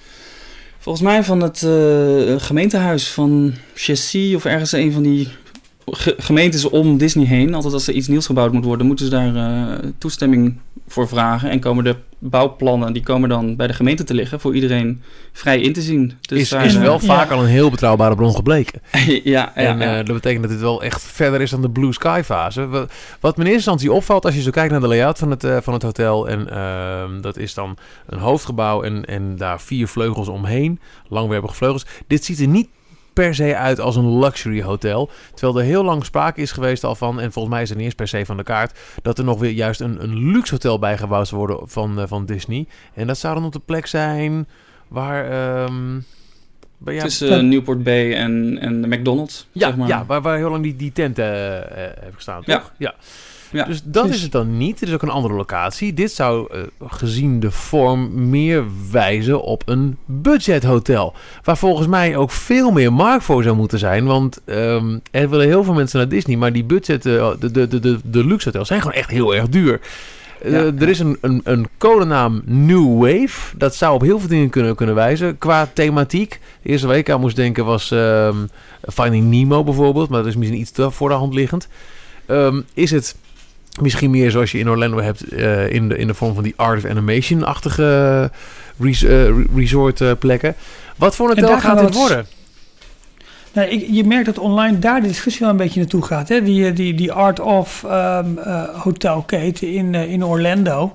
[0.84, 5.30] Volgens mij van het eh, gemeentehuis van Chessy of ergens een van die
[5.86, 7.54] ge- gemeentes om Disney heen.
[7.54, 11.50] Altijd als er iets nieuws gebouwd moet worden, moeten ze daar eh, toestemming voor vragen.
[11.50, 15.62] En komen de bouwplannen, die komen dan bij de gemeente te liggen voor iedereen vrij
[15.62, 16.13] in te zien.
[16.22, 17.00] Dus is, daar, is eh, wel ja.
[17.00, 18.82] vaak al een heel betrouwbare bron gebleken.
[19.24, 19.89] ja, En ja.
[20.00, 22.67] eh, dat betekent dat dit wel echt verder is dan de Blue Sky fase.
[22.67, 22.86] Wa-
[23.19, 25.43] Wat me in eerste instantie opvalt als je zo kijkt naar de layout van het,
[25.43, 26.30] eh, van het hotel.
[26.30, 30.80] En ehm, dat is dan een hoofdgebouw en, en daar vier vleugels omheen.
[31.08, 31.86] Langwerpige vleugels.
[32.08, 32.67] Dit ziet er niet
[33.13, 35.10] per se uit als een luxury hotel.
[35.34, 37.86] Terwijl er heel lang sprake is geweest al van, en volgens mij is het niet
[37.88, 40.80] eens per se van de kaart, dat er nog weer juist een, een luxe hotel
[40.80, 42.67] bijgebouwd zou worden van, eh, van Disney.
[42.93, 44.47] En dat zou dan op de plek zijn
[44.88, 45.26] waar...
[45.32, 45.99] ehm,
[46.78, 49.88] bij- ja, Tussen eh, Newport Bay en, en de McDonald's, ja, zeg maar.
[49.88, 51.26] ja waar, waar heel lang die, die tent eh,
[51.99, 52.45] heeft gestaan, toch?
[52.56, 52.63] Ja.
[52.78, 52.95] Ja.
[53.54, 54.82] Dus dat Dus- is het dan niet.
[54.82, 55.94] Er is ook een andere locatie.
[55.94, 61.13] Dit zou, eh, gezien de vorm, meer wijzen op een budgethotel.
[61.44, 64.06] Waar volgens mij ook veel meer markt voor zou moeten zijn.
[64.06, 66.38] Want ehm, er willen heel veel mensen naar Disney.
[66.38, 69.36] Maar die budget, eh, de, de, de, de, de luxe hotels zijn gewoon echt heel
[69.36, 69.80] erg duur.
[70.42, 73.58] Eh, Ja, er is een, een, een codenaam New Wave.
[73.58, 75.38] Dat zou op heel veel dingen kunnen, kunnen wijzen.
[75.38, 76.39] Qua thematiek.
[76.62, 78.38] De eerste week aan moest denken was ehm,
[78.94, 80.10] Finding Nemo bijvoorbeeld.
[80.10, 81.68] Maar dat is misschien iets te voor de hand liggend.
[82.26, 83.16] Ehm, is het
[83.81, 85.23] misschien meer zoals je in Orlando hebt...
[85.23, 88.31] eh, in, de, in de vorm van die Art of Animation-achtige
[88.79, 90.55] res, eh, resort eh, plekken.
[90.95, 92.25] Wat voor een En hotel gaat dit worden?
[93.53, 96.29] Nou, ik, je merkt dat online daar de discussie wel een beetje naartoe gaat.
[96.29, 96.43] Hè?
[96.43, 100.93] Die, die, die Art of ehm, eh, hotelketen in, in Orlando.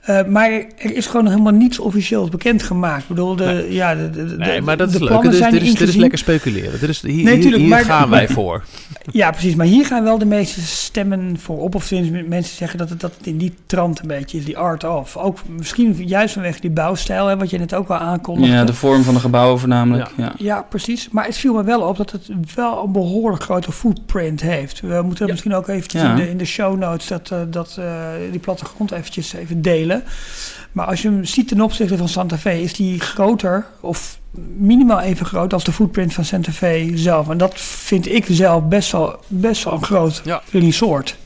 [0.00, 3.02] Eh, maar er is gewoon nog helemaal niets officieels bekendgemaakt.
[3.02, 3.72] Ik bedoel, de, Nee.
[3.72, 5.08] ja, de, de, de, Nee, maar dat de is leuk.
[5.08, 6.00] plannen Dit is, zijn dit, is, dit is ingezien.
[6.00, 6.80] lekker speculeren.
[6.80, 8.62] Dit is, hier Nee, hier- tuurlijk, hier maar- gaan wij voor.
[9.12, 9.54] Ja, precies.
[9.54, 11.74] Maar hier gaan wel de meeste stemmen voor op.
[11.74, 14.58] Of tenminste, mensen zeggen dat het, dat het in die trant een beetje is, die
[14.58, 15.16] art of.
[15.16, 18.52] Ook misschien juist vanwege die bouwstijl, hè, wat je net ook wel aankondigde.
[18.52, 20.10] Ja, de vorm van de gebouwen voornamelijk.
[20.16, 20.32] Ja.
[20.38, 21.08] Ja, precies.
[21.10, 24.80] Maar het viel me wel op dat het wel een behoorlijk grote footprint heeft.
[24.80, 25.30] We moeten Ja.
[25.32, 26.10] misschien ook eventjes Ja.
[26.10, 27.84] in, de, in de show notes dat, eh, dat, eh,
[28.30, 29.89] die plattegrond eventjes even delen.
[30.72, 34.18] Maar als je hem ziet ten opzichte van Santa Fe, is die groter of
[34.56, 37.28] minimaal even groot als de footprint van Santa Fe zelf.
[37.28, 40.42] En dat vind ik zelf best wel, best wel een groot Ja.
[40.50, 41.16] resort.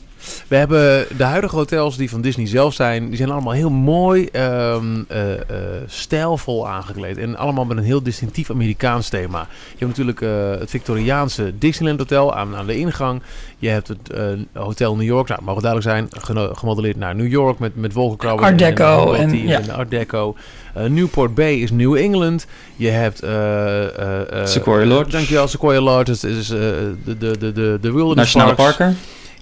[0.47, 4.25] We hebben de huidige hotels die van Disney zelf zijn, die zijn allemaal heel mooi,
[4.31, 5.39] ehm, eh, eh,
[5.87, 7.17] stijlvol aangekleed.
[7.17, 9.39] En allemaal met een heel distinctief Amerikaans thema.
[9.77, 13.21] Je hebt natuurlijk eh, het Victoriaanse Disneyland Hotel aan, aan de ingang.
[13.57, 16.23] Je hebt het eh, Hotel New York, nou, het mag duidelijk zijn,
[16.55, 18.47] gemodelleerd naar New York met, met wolkenkrabbers.
[18.47, 19.59] Art Deco en, en- en, ja.
[19.59, 20.35] en Art Deco.
[20.73, 22.45] Eh, Newport Bay is New England.
[22.75, 23.21] Je hebt...
[23.21, 25.09] eh, eh, eh, Sequoia Lodge.
[25.11, 26.03] Dankjewel, Sequoia Lodge.
[26.11, 28.93] Dat is eh, de, de, de, de, de Wilderness Nationale.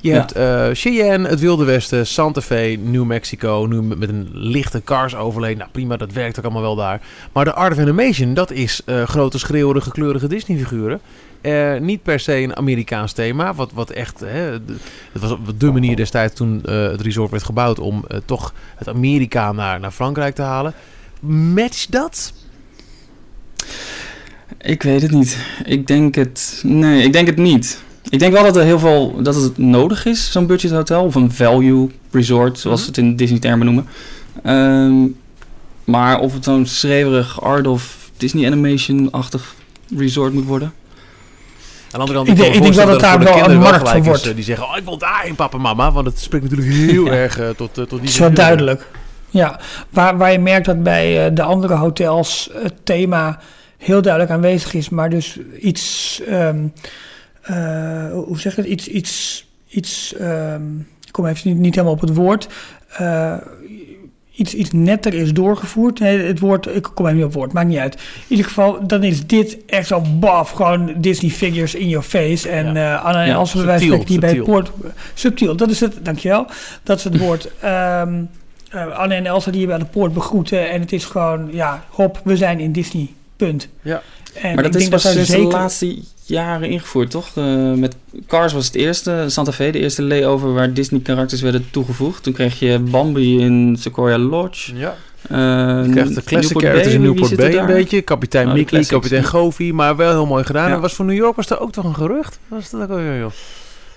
[0.03, 0.15] Je Ja.
[0.15, 3.65] hebt eh Cheyenne, het Wilde Westen, Santa Fe, New Mexico.
[3.69, 5.53] Nu met, met een lichte cars overlay.
[5.53, 7.01] Nou prima, dat werkt ook allemaal wel daar.
[7.31, 10.99] Maar de Art of Animation, dat is eh, grote schreeuwerige kleurige Disney figuren.
[11.41, 13.53] Eh, niet per se een Amerikaans thema.
[13.53, 14.19] Wat, wat echt.
[14.19, 14.51] Hè,
[15.11, 17.79] het was op de manier destijds toen eh, het resort werd gebouwd.
[17.79, 20.73] om eh, toch het Amerika naar, naar Frankrijk te halen.
[21.53, 22.33] Match dat?
[24.61, 25.37] Ik weet het niet.
[25.65, 26.61] Ik denk het...
[26.65, 27.83] Nee, ik denk het niet.
[28.13, 29.21] Ik denk wel dat er heel veel...
[29.21, 31.03] Dat het nodig is, zo'n budgethotel.
[31.03, 32.93] Of een value resort, zoals Mhm.
[32.93, 33.85] ze het in Disney-termen noemen.
[34.43, 34.93] Ehm,
[35.83, 39.55] maar of het zo'n schreeuwerig art of Disney Animation-achtig
[39.97, 40.73] resort moet worden...
[41.91, 43.57] Aan de andere kant, Ik ik denk wel dat het daar voor de wel kinderen
[43.57, 44.27] een markt voor is, wordt.
[44.27, 45.91] eh, Die zeggen, oh, ik wil daarheen, papa mama.
[45.91, 48.33] Want het spreekt natuurlijk heel erg eh, tot, eh, tot die figuren.
[48.33, 48.87] duidelijk.
[49.29, 53.39] Ja, waar, waar je merkt dat bij de andere hotels het thema
[53.77, 56.63] heel duidelijk aanwezig is, maar dus iets, ehm, eh,
[58.13, 62.01] hoe zeg je het, iets, iets, iets ehm, ik kom even niet, niet helemaal op
[62.01, 62.47] het woord,
[62.97, 63.37] eh,
[64.35, 65.99] iets, iets netter is doorgevoerd.
[65.99, 67.93] Nee, het woord, ik kom even niet op het woord, maakt niet uit.
[67.93, 72.49] In ieder geval, dan is dit echt zo baf, gewoon Disney figures in your face.
[72.49, 72.95] En Ja.
[72.97, 74.71] eh Anna en Ja, Elsa bij die bij poort...
[75.13, 76.45] Subtiel, dat is het, dankjewel.
[76.83, 77.49] Dat is het woord.
[77.59, 78.21] Ehm
[78.69, 80.69] eh, Anne en Elsa die je bij de poort begroeten.
[80.69, 83.07] En het is gewoon, ja, hop, we zijn in Disney.
[83.35, 83.67] Punt.
[83.81, 84.01] Ja.
[84.41, 85.45] En Maar dat ik is denk pas sinds zeker...
[85.49, 87.29] de laatste jaren ingevoerd, toch?
[87.35, 87.95] Eh, met
[88.27, 92.23] Cars was het eerste, Santa Fe, de eerste layover waar Disney-karakters werden toegevoegd.
[92.23, 94.75] Toen kreeg je Bambi in Sequoia Lodge.
[94.75, 94.95] Ja.
[95.31, 98.01] Uh, Je krijgt de classic characters in Newport Bay een beetje.
[98.01, 99.23] Kapitein Oh, Mickey, kapitein.
[99.23, 99.71] Goofy.
[99.71, 100.69] Maar wel heel mooi gedaan.
[100.69, 100.75] Ja.
[100.75, 102.39] En was voor New York was er ook toch een gerucht?
[102.47, 103.31] Was dat ook al, joh, joh.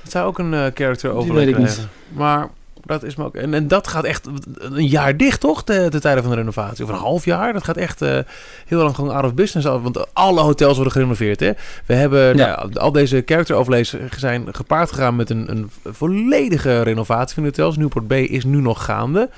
[0.03, 1.89] Dat zou ook een eh, character krijgen.
[2.13, 2.49] Maar
[2.85, 3.35] dat is me ook...
[3.35, 5.65] En, en dat gaat echt een jaar dicht, toch?
[5.65, 6.85] De, de tijden van de renovatie.
[6.85, 7.53] Of een half jaar.
[7.53, 8.19] Dat gaat echt eh,
[8.67, 9.67] heel lang gewoon out of business.
[9.67, 11.51] af, Want alle hotels worden gerenoveerd, hè?
[11.87, 12.37] We hebben...
[12.37, 12.47] Ja.
[12.47, 17.49] nou al deze character overlays zijn gepaard gegaan met een, een volledige renovatie van de
[17.49, 17.77] hotels.
[17.77, 19.31] Newport Bay is nu nog gaande.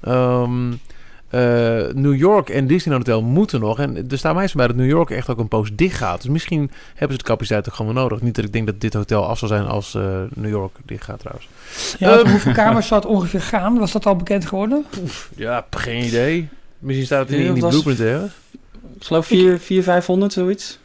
[0.00, 0.70] Ehm,
[1.32, 1.40] eh,
[1.94, 3.78] New York en Disneyland Hotel moeten nog.
[3.78, 6.22] En er staat mij zo bij dat New York echt ook een poos dicht gaat.
[6.22, 8.20] Dus misschien hebben ze de capaciteit ook gewoon wel nodig.
[8.20, 10.02] Niet dat ik denk dat dit hotel af zal zijn als eh,
[10.34, 11.48] New York dicht gaat trouwens.
[11.98, 12.28] Ja, Ehm.
[12.30, 13.78] hoeveel kamers zou het ongeveer gaan?
[13.78, 14.84] Was dat al bekend geworden?
[15.36, 16.48] Ja, geen idee.
[16.78, 18.32] Misschien staat het in, die blueprint ergens.
[18.96, 20.78] Ik geloof 4, 4 500, zoiets.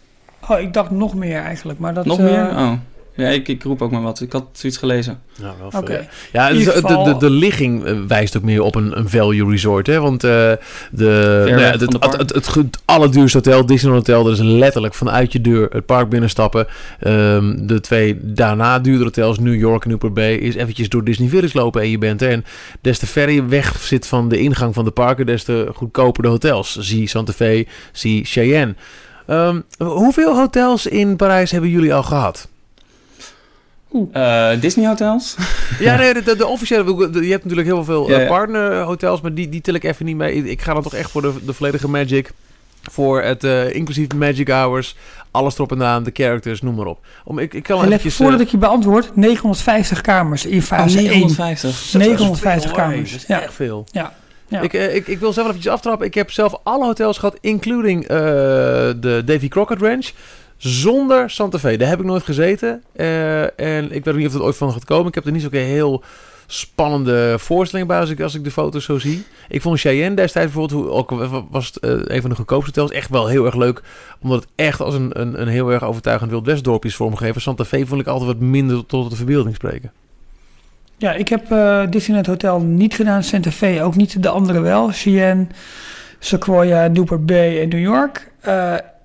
[0.49, 1.79] Oh, ik dacht nog meer eigenlijk.
[1.79, 2.49] Maar dat, Nog eh, meer?
[2.49, 2.71] Oh.
[3.17, 4.21] Ja, ik, ik roep ook maar wat.
[4.21, 5.19] Ik had zoiets gelezen.
[5.33, 6.07] Ja, wel veel, Oké.
[6.31, 6.49] ja.
[6.49, 9.87] Dus, eh, de, de, de ligging eh, wijst ook meer op een, een value resort.
[9.87, 9.99] Hè?
[9.99, 10.51] Want eh,
[10.91, 14.39] de, nou ja, het, de het, het, het, het allerduurste hotel, Disneyland Hotel, dat is
[14.39, 16.67] letterlijk vanuit je deur het park binnenstappen.
[16.99, 21.29] Ehm, de twee daarna duurdere hotels, New York en Newport Bay, is eventjes door Disney
[21.29, 22.29] Village lopen en je bent er.
[22.29, 22.45] En
[22.81, 26.23] des te verder je weg zit van de ingang van de parken, des te goedkoper
[26.23, 26.77] de hotels.
[26.77, 28.75] Zie Santa Fe, zie Cheyenne.
[29.27, 32.49] Ehm, hoeveel hotels in Parijs hebben jullie al gehad?
[34.11, 35.35] Eh, Disney hotels?
[35.79, 37.09] Ja, nee, de, de, de officiële.
[37.11, 38.27] de- Je hebt natuurlijk heel veel Ja, eh, ja.
[38.27, 40.43] partnerhotels, maar die, die til ik even niet mee.
[40.43, 42.31] Ik- ga dan toch echt voor de, de volledige Magic.
[42.91, 44.95] Voor het eh, inclusief Magic Hours.
[45.31, 47.05] Alles erop en aan, de characters, noem maar op.
[47.23, 48.15] Om, ik, ik kan En even eventjes...
[48.15, 51.05] voordat ik je beantwoord, 950 kamers in Oh, fase 1.
[51.07, 51.61] 950.
[51.69, 52.89] dat is 950 veel, hoor.
[52.89, 53.11] kamers.
[53.11, 53.41] Dat is Ja.
[53.41, 53.85] echt veel.
[53.91, 54.13] Ja.
[54.49, 54.61] Ja.
[54.61, 56.07] Ik, ik, ik wil zelf eventjes aftrappen.
[56.07, 58.17] Ik heb zelf alle hotels gehad, including eh,
[58.97, 60.07] de Davy Crockett Ranch.
[60.57, 61.77] Zonder Santa Fe.
[61.77, 62.83] Daar heb ik nooit gezeten.
[62.95, 65.07] Eh, en ik weet niet of het ooit van gaat komen.
[65.07, 66.03] Ik heb er niet zo'n heel
[66.47, 69.23] spannende voorstelling bij als ik, als ik de foto's zo zie.
[69.49, 71.09] Ik vond Cheyenne destijds bijvoorbeeld, ook
[71.49, 73.81] was het eh, een van de goedkoopste hotels, echt wel heel erg leuk.
[74.21, 77.41] Omdat het echt als een, een, een heel erg overtuigend Wild West dorpje is vormgegeven.
[77.41, 79.91] Santa Fe vond ik altijd wat minder tot de verbeelding spreken.
[80.97, 84.89] Ja, ik heb eh Disneyland Hotel niet gedaan, Santa Fe ook niet, de andere wel.
[84.91, 85.47] Cheyenne,
[86.19, 88.31] Sequoia, Newport Bay en New York.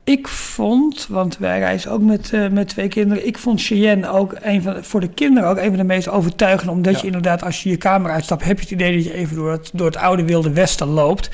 [0.05, 4.37] Ik vond, want wij reizen ook met, eh, met twee kinderen, ik vond Cheyenne ook
[4.41, 6.73] een van, voor de kinderen ook een van de meest overtuigende.
[6.73, 6.99] Omdat Ja.
[7.01, 9.51] je inderdaad, als je je kamer uitstapt, heb je het idee dat je even door
[9.53, 11.31] het, door het oude wilde westen loopt.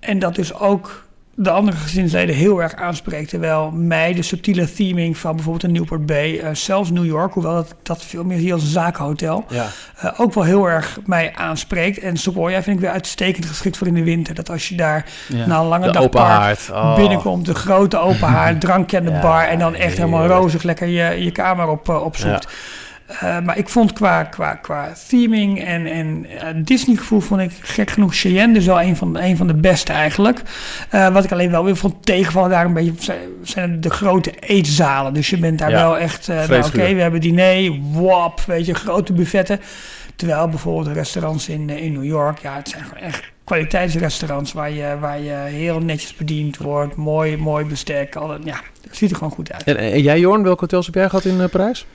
[0.00, 1.08] En dat dus ook
[1.42, 3.28] de andere gezinsleden heel erg aanspreekt.
[3.28, 7.54] Terwijl mij de subtiele theming van bijvoorbeeld een Newport Bay, eh, zelfs New York, hoewel
[7.54, 9.66] dat, dat veel meer zie als een zakenhotel, Ja.
[9.96, 11.98] eh, ook wel heel erg mij aanspreekt.
[11.98, 14.34] En Sequoia vind ik weer uitstekend geschikt voor in de winter.
[14.34, 15.46] Dat als je daar Ja.
[15.46, 16.68] na een lange De dag open haard.
[16.72, 16.94] Oh.
[16.94, 20.62] binnenkomt, de grote open haard, drankje aan de Ja, bar en dan echt helemaal rozig
[20.62, 22.46] lekker je, je kamer op, eh, opzoekt.
[23.10, 27.90] Eh, maar ik vond qua, qua, qua theming en, en eh, Disney-gevoel vond ik gek
[27.90, 30.42] genoeg Cheyenne dus wel een van, een van de beste eigenlijk.
[30.90, 35.14] Eh, wat ik alleen wel weer vond tegenvallen daar een beetje zijn, de grote eetzalen.
[35.14, 38.66] Dus je bent daar Ja, wel echt, eh nou oké, we hebben diner, wap, weet
[38.66, 39.60] je, grote buffetten.
[40.16, 44.70] Terwijl bijvoorbeeld de restaurants in, in New York, ja, het zijn gewoon echt kwaliteitsrestaurants waar
[44.70, 46.96] je, waar je heel netjes bediend wordt.
[46.96, 48.16] Mooi, mooi bestek.
[48.16, 49.62] Al, dat- ja, het ziet er gewoon goed uit.
[49.64, 51.86] En, en jij, Jorn, welke hotels heb jij gehad in Parijs?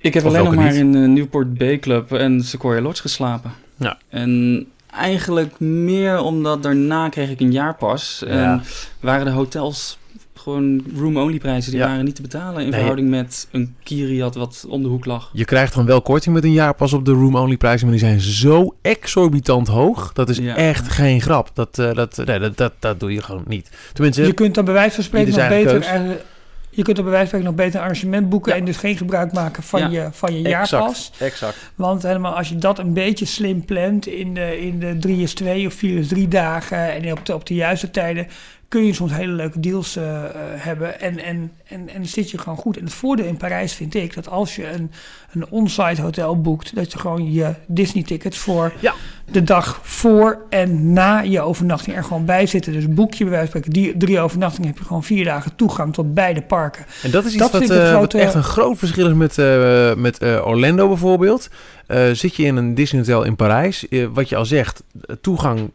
[0.00, 3.52] Ik heb Of alleen nog maar in de Newport Bay Club en Sequoia Lodge geslapen.
[3.76, 3.98] Ja.
[4.08, 8.24] En eigenlijk meer omdat daarna kreeg ik een jaarpas.
[8.26, 8.60] En Ja.
[9.00, 9.98] waren de hotels
[10.34, 11.70] gewoon room-only prijzen.
[11.70, 11.86] Die Ja.
[11.86, 12.72] waren niet te betalen in Nee.
[12.72, 15.30] verhouding met een Kiriat wat om de hoek lag.
[15.32, 18.06] Je krijgt dan wel korting met een jaar pas op de room-only prijzen, maar die
[18.06, 20.12] zijn zo exorbitant hoog.
[20.12, 20.56] Dat is Ja.
[20.56, 21.50] echt geen grap.
[21.54, 23.70] Dat, eh, dat, nee, dat, dat, dat doe je gewoon niet.
[23.92, 25.86] Tenminste, Je kunt dan bij wijze van spreken nog beter...
[26.70, 28.52] je kunt dan bij wijze van spreken nog beter een arrangement boeken...
[28.52, 28.58] Ja.
[28.58, 29.88] en dus geen gebruik maken van Ja.
[29.88, 31.12] je, van je exact, jaarpas.
[31.18, 31.56] Exact.
[31.74, 35.34] Want helemaal als je dat een beetje slim plant in de, in de 3 is
[35.34, 36.92] 2 of 4 is 3 dagen...
[36.92, 38.26] en op de, op de juiste tijden...
[38.68, 42.38] kun je soms hele leuke deals eh, eh, hebben en, en, en, en zit je
[42.38, 42.76] gewoon goed.
[42.76, 44.90] En het voordeel in Parijs vind ik dat als je een,
[45.32, 46.74] een on-site hotel boekt...
[46.74, 48.94] dat je gewoon je Disney-tickets voor Ja.
[49.30, 52.72] De dag voor en na je overnachting er gewoon bij zitten.
[52.72, 54.68] Dus boek je bij wijze van spreken die, drie overnachtingen...
[54.68, 56.84] heb je gewoon vier dagen toegang tot beide parken.
[57.02, 59.94] En dat is iets Dat wat, eh, wat echt een groot verschil is met, eh,
[59.94, 61.48] met eh, Orlando bijvoorbeeld.
[62.12, 64.82] Zit je in een Disney Hotel in Parijs, wat je al zegt,
[65.20, 65.70] toegang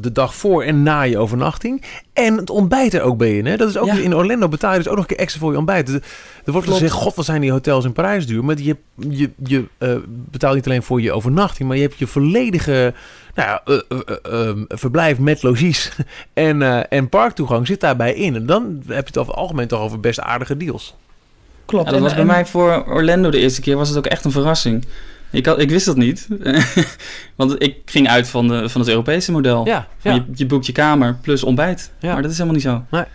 [0.00, 1.82] de dag voor en na je overnachting.
[2.12, 3.46] En het ontbijt er ook bij in.
[3.46, 3.56] Hè?
[3.56, 3.94] Dat is ook Ja.
[3.94, 5.88] in Orlando betaal je dus ook nog een keer extra voor je ontbijt.
[5.88, 8.44] Er, wordt gezegd, god wat zijn die hotels in Parijs duur.
[8.44, 8.76] Maar je,
[9.08, 9.64] je, je
[10.06, 12.93] betaalt niet alleen voor je overnachting, maar je hebt je volledige
[13.34, 13.62] nou ja,
[14.22, 15.92] eh, verblijf met logies
[16.32, 18.34] en, eh, en parktoegang zit daarbij in.
[18.34, 20.94] En dan heb je het over het algemeen toch over best aardige deals.
[21.64, 21.84] Klopt.
[21.84, 24.06] Ja, dat En- was bij en- mij voor Orlando de eerste keer was het ook
[24.06, 24.84] echt een verrassing.
[25.30, 26.28] Ik, had, ik wist dat niet.
[27.36, 29.66] Want ik ging uit van, de, van het Europese model.
[29.66, 31.92] Ja, Je, je boekt je kamer plus ontbijt.
[31.98, 32.12] Ja.
[32.12, 33.06] Maar dat is helemaal niet zo.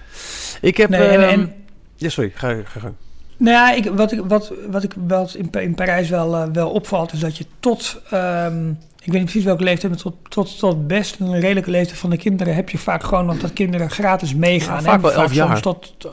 [0.61, 0.89] Ik heb...
[0.89, 1.53] Nee, en, ehm, en,
[1.95, 2.31] Ja, sorry.
[2.35, 2.93] Ga, ga gang.
[3.37, 7.13] Nou ja, ik, wat, ik, wat, wat ik wel in, in Parijs wel, wel opvalt,
[7.13, 10.87] is dat je tot, ehm, ik weet niet precies welke leeftijd, maar tot, tot, tot
[10.87, 14.35] best een redelijke leeftijd van de kinderen heb je vaak gewoon nog dat kinderen gratis
[14.35, 14.75] meegaan.
[14.75, 15.47] Ja, vaak wel elf jaar.
[15.47, 16.07] Soms tot,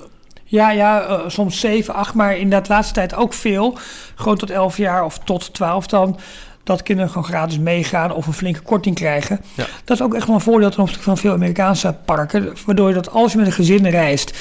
[0.44, 3.78] ja, ja eh, soms zeven, acht, maar in dat laatste tijd ook veel.
[4.14, 6.18] Gewoon tot elf jaar of tot twaalf dan.
[6.64, 9.40] dat kinderen gewoon gratis meegaan of een flinke korting krijgen.
[9.54, 9.66] Ja.
[9.84, 12.52] Dat is ook echt wel een voordeel ten opzichte van veel Amerikaanse parken.
[12.66, 14.38] Waardoor je dat als je met een gezin reist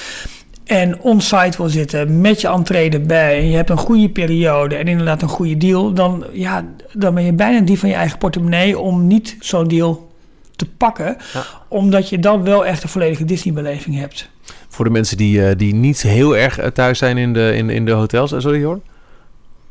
[0.66, 4.88] en on-site wil zitten met je entree erbij en je hebt een goede periode en
[4.88, 8.80] inderdaad een goede deal, dan, ja, dan ben je bijna die van je eigen portemonnee
[8.80, 10.14] om niet zo'n deal
[10.56, 11.18] te pakken.
[11.34, 11.46] Ja.
[11.68, 14.30] Omdat je dan wel echt een volledige Disney-beleving hebt.
[14.68, 17.70] Voor de mensen die, eh, die niet heel erg eh, thuis zijn in de, in,
[17.70, 18.32] in de hotels.
[18.32, 18.80] Eh, sorry hoor.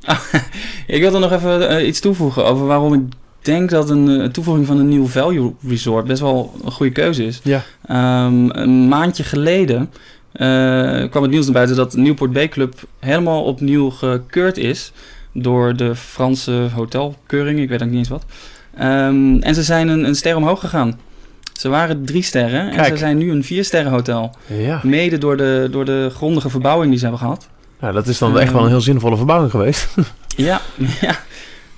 [0.87, 3.01] Ik wil er nog even iets toevoegen over waarom ik
[3.43, 7.41] denk dat een toevoeging van een nieuw value resort best wel een goede keuze is.
[7.43, 7.63] Ja.
[7.87, 9.91] Ehm, een maandje geleden
[11.11, 14.93] kwam het nieuws naar buiten dat Newport Bay Club helemaal opnieuw gekeurd is
[15.33, 18.25] door de Franse hotelkeuring, ik weet ook niet eens wat.
[18.77, 20.99] Ehm, en ze zijn een, een ster omhoog gegaan.
[21.53, 22.89] Ze waren drie sterren en Kijk.
[22.89, 24.35] ze zijn nu een vier sterren hotel.
[24.47, 24.81] Ja.
[24.83, 27.49] Mede door de, door de grondige verbouwing die ze hebben gehad.
[27.81, 29.89] Nou, dat is dan echt wel een heel zinvolle verbouwing geweest.
[30.37, 30.61] Ja,
[31.01, 31.17] ja.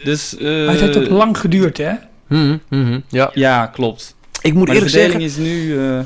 [0.04, 1.92] Dus, eh, Maar het heeft ook lang geduurd, hè?
[2.28, 3.30] Mhm, mhm, Ja.
[3.34, 4.14] Ja, klopt.
[4.42, 5.44] Ik moet Maar de eerlijk verdeling zeggen...
[5.44, 5.98] is nu eh,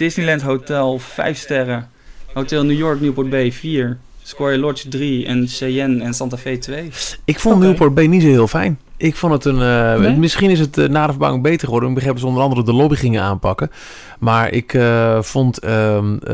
[0.00, 1.90] Disneyland Hotel 5 sterren,
[2.32, 6.90] Hotel New York Newport Bay 4, Square Lodge 3 en Cheyenne en Santa Fe 2.
[7.24, 7.60] Ik vond.
[7.62, 8.78] Newport Bay niet zo heel fijn.
[8.96, 9.62] Ik vond het een...
[9.62, 10.16] eh, Nee?
[10.16, 11.88] Misschien is het eh, na de verbouwing beter geworden.
[11.88, 13.70] Ik begreep dat ze onder andere de lobby gingen aanpakken.
[14.18, 16.28] Maar ik eh, vond ehm, eh,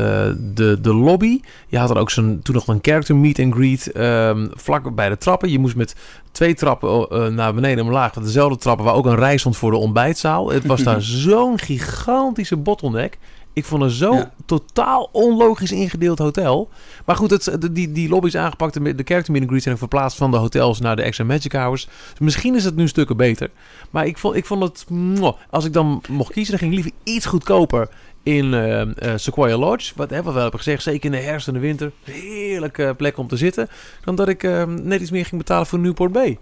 [0.53, 1.39] de, de lobby...
[1.67, 5.09] Je had er ook zo'n, toen nog een character meet and greet ehm, vlak bij
[5.09, 5.49] de trappen.
[5.51, 5.95] Je moest met
[6.31, 8.13] twee trappen naar beneden en omlaag.
[8.13, 10.49] Dezelfde trappen waar ook een rij stond voor de ontbijtzaal.
[10.49, 13.17] Het was daar zo'n gigantische bottleneck.
[13.57, 14.31] Ik vond het zo Ja.
[14.45, 16.69] totaal onlogisch ingedeeld hotel.
[17.05, 18.73] Maar goed, het, de- die, die lobby is aangepakt.
[18.73, 21.85] De, de character zijn verplaatst van de hotels naar de extra magic hours.
[21.85, 23.49] Dus misschien is het nu stukken beter.
[23.91, 24.89] Maar ik vond, ik vond het...
[24.89, 25.33] mwah.
[25.49, 27.89] als ik dan mocht kiezen, dan ging ik liever iets goedkoper
[28.23, 29.93] in eh, eh, Sequoia Lodge.
[29.95, 31.91] Wat, hè, wat we hebben gezegd, zeker in de herfst en de winter.
[32.03, 33.67] Heerlijke plek om te zitten.
[34.03, 36.37] Dan dat ik eh, net iets meer ging betalen voor Newport Bay.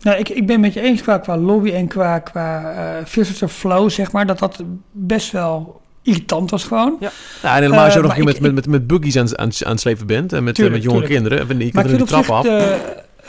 [0.00, 3.48] Nou, ik, ik ben met je eens qua, qua lobby en qua, qua eh visitor
[3.48, 6.96] flow, zeg maar, dat dat best wel irritant was gewoon.
[7.00, 7.12] Nou,
[7.42, 9.80] en helemaal als je Eh, nog met, met, met, met buggies aan, aan, aan het
[9.80, 10.32] slepen bent.
[10.32, 11.22] En met, Tuurlijk, met jonge tuurlijk.
[11.22, 11.50] kinderen.
[11.50, 12.42] En die ik de trap af.
[12.42, 12.76] de,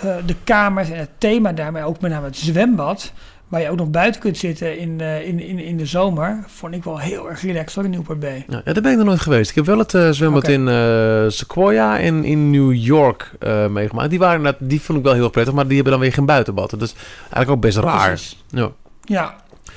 [0.02, 3.12] eh, de kamers en het thema daarmee, ook met name het zwembad,
[3.48, 6.74] waar je ook nog buiten kunt zitten in, eh, in, in, in de zomer, vond
[6.74, 8.46] ik wel heel erg relaxed hoor, in Newport Bay.
[8.48, 9.50] Ja, daar ben ik nog nooit geweest.
[9.50, 14.10] Ik heb wel het eh, zwembad in eh, Sequoia en in New York eh, meegemaakt.
[14.10, 16.26] Die, waren, die vond ik wel heel erg prettig, maar die hebben dan weer geen
[16.26, 16.70] buitenbad.
[16.70, 18.20] Dat is eigenlijk ook best raar.
[18.50, 18.70] Ja.
[19.04, 19.36] Ja,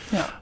[0.09, 0.38] ja.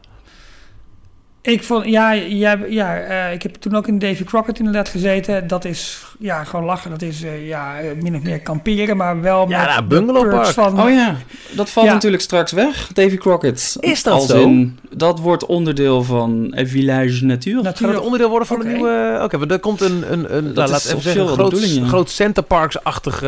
[1.46, 5.46] Ik vond, ja, ja, ja eh, ik heb toen ook in Davy Crockett inderdaad gezeten.
[5.46, 6.90] Dat is, ja, gewoon lachen.
[6.90, 9.86] Dat is, eh, ja, eh, min of meer kamperen, maar wel Ja, met nou, de
[9.86, 10.46] bungalowpark.
[10.46, 10.82] van...
[10.82, 11.16] Oh ja,
[11.50, 11.92] dat valt Ja.
[11.92, 13.76] natuurlijk straks weg, Davy Crockett.
[13.80, 14.40] Is dat Als zo?
[14.40, 17.64] in, dat wordt onderdeel van Village Natuur.
[17.64, 19.20] Gaat het onderdeel worden van een nieuwe...
[19.22, 21.74] Oké, want er komt een, een, een nou, is laat even officieel zeggen, een groot,
[21.74, 21.86] ja.
[21.86, 23.22] groot Centerparks-achtig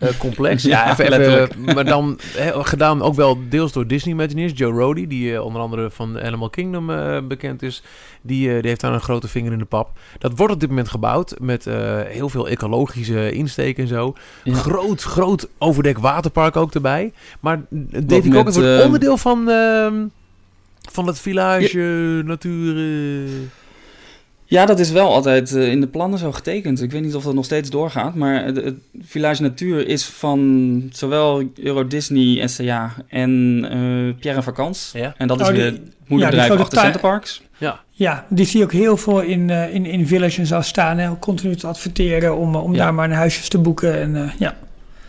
[0.00, 0.62] eh, eh, complex.
[0.74, 1.74] ja, even, even, letterlijk.
[1.74, 2.18] maar dan
[2.52, 4.52] gedaan ook wel deels door Disney Imagineers.
[4.54, 7.82] Joe Rody, die eh, onder andere van Animal Kingdom eh, bekend is.
[8.22, 9.98] Die, eh, die heeft daar een grote vinger in de pap.
[10.18, 14.14] Dat wordt op dit moment gebouwd met eh, heel veel ecologische insteken en zo.
[14.44, 14.54] Ja.
[14.54, 17.12] Groot, groot overdek waterpark ook erbij.
[17.40, 20.06] Maar met, Crockett wordt eh, onderdeel van, ehm,
[20.90, 22.74] van het village natuur...
[24.50, 26.82] Ja, dat is wel altijd eh, in de plannen zo getekend.
[26.82, 30.82] Ik weet niet of dat nog steeds doorgaat, maar het, het Village Natuur is van
[30.92, 34.90] zowel Euro Disney, SCA en eh Pierre en Vacans.
[34.94, 35.14] Ja.
[35.16, 37.42] En dat is Oh, die- weer het moederbedrijf grote achter tuin- Centerparks.
[37.92, 40.98] Ja, die zie je ook heel veel in, eh, in, in Village en zo staan.
[40.98, 42.78] Hè, continu te adverteren om, om Ja.
[42.78, 44.00] daar maar een huisjes te boeken.
[44.00, 44.56] En, eh, ja.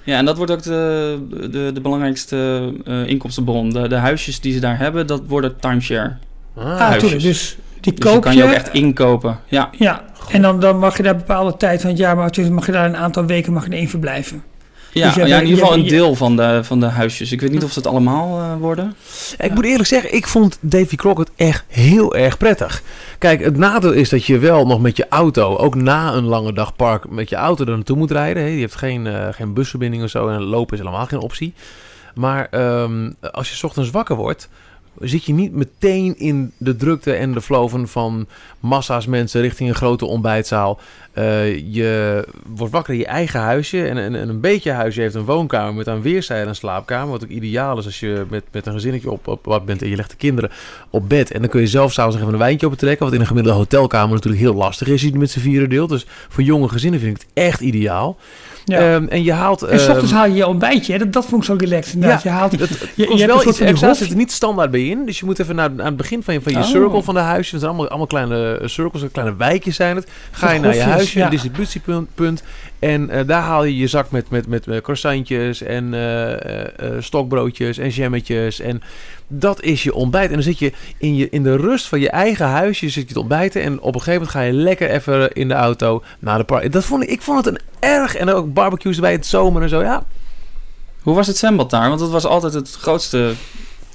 [0.04, 1.20] Ja, en dat wordt ook de,
[1.52, 3.70] de, de belangrijkste eh, inkomstenbron.
[3.70, 6.18] De, de huisjes die ze daar hebben, dat worden timeshare.
[6.56, 7.00] ah, Ah.
[7.00, 9.40] Dus die Dus koop kan je ook echt inkopen.
[9.48, 12.66] Ja, Ja, en dan, dan mag je daar bepaalde tijd van het jaar, maar mag
[12.66, 14.44] je daar een aantal weken mag je erin verblijven.
[14.92, 17.32] ja, Dus je ja in ieder geval je- een deel van de, van de huisjes.
[17.32, 18.96] Ik weet niet of ze het allemaal eh, worden.
[19.38, 22.82] Ik moet eerlijk zeggen, ik vond Davy Crockett echt heel erg prettig.
[23.18, 26.54] Kijk, het nadeel is dat je wel nog met je auto, ook na een lange
[26.54, 28.44] dag park, met je auto er naartoe moet rijden.
[28.44, 28.50] hè.
[28.50, 31.54] Je hebt geen, eh, geen busverbinding of zo en lopen is helemaal geen optie.
[32.16, 34.50] Maar ehm, als je 's ochtends wakker wordt,
[35.00, 38.28] zit je niet meteen in de drukte en de flow van,
[38.60, 40.80] massa's mensen richting een grote ontbijtzaal.
[41.14, 43.88] Eh, je wordt wakker in je eigen huisje.
[43.88, 47.12] En, en, en een beetje huisje heeft een woonkamer met aan weerszijden een slaapkamer.
[47.12, 49.90] Wat ook ideaal is als je met, met een gezinnetje op, op wat bent en
[49.90, 50.52] je legt de kinderen
[50.90, 51.32] op bed.
[51.32, 53.06] En dan kun je zelf s'avonds even een wijntje opentrekken.
[53.06, 55.90] Wat in een gemiddelde hotelkamer natuurlijk heel lastig is je met z'n vieren deelt.
[55.90, 58.18] Dus voor jonge gezinnen vind ik het echt ideaal.
[58.66, 58.94] Ja.
[58.94, 59.62] Ehm, en je haalt...
[59.62, 60.94] en ochtends ehm, haal je je ontbijtje.
[60.94, 61.00] hè.
[61.00, 61.94] Dat, dat vond ik zo relaxed.
[61.94, 62.24] inderdaad.
[62.24, 65.06] je haalt, het, je, je hebt wel iets extra, zit er niet standaard bij in.
[65.06, 66.64] Dus je moet even naar, aan het begin van je, van je Oh.
[66.64, 67.52] circle van de huisjes.
[67.52, 70.08] Het zijn allemaal, allemaal kleine eh, circles, kleine wijkjes zijn het.
[70.32, 71.26] Ga je naar je huisje, ja.
[71.26, 72.08] een distributiepunt.
[72.16, 72.44] punt,
[72.80, 77.78] En eh, daar haal je je zak met, met, met, met croissantjes en eh, stokbroodjes
[77.78, 78.60] en jammetjes.
[78.60, 78.82] En
[79.34, 80.28] dat is je ontbijt.
[80.28, 83.14] En dan zit je in, je in de rust van je eigen huisje zit je
[83.14, 83.62] te ontbijten.
[83.62, 86.72] En op een gegeven moment ga je lekker even in de auto naar de park.
[86.72, 88.16] Dat vond ik, ik vond het een erg...
[88.16, 89.82] En ook barbecues bij het zomer en zo.
[89.82, 90.04] Ja,
[91.02, 91.88] Hoe was het zwembad daar?
[91.88, 93.34] Want dat was altijd het grootste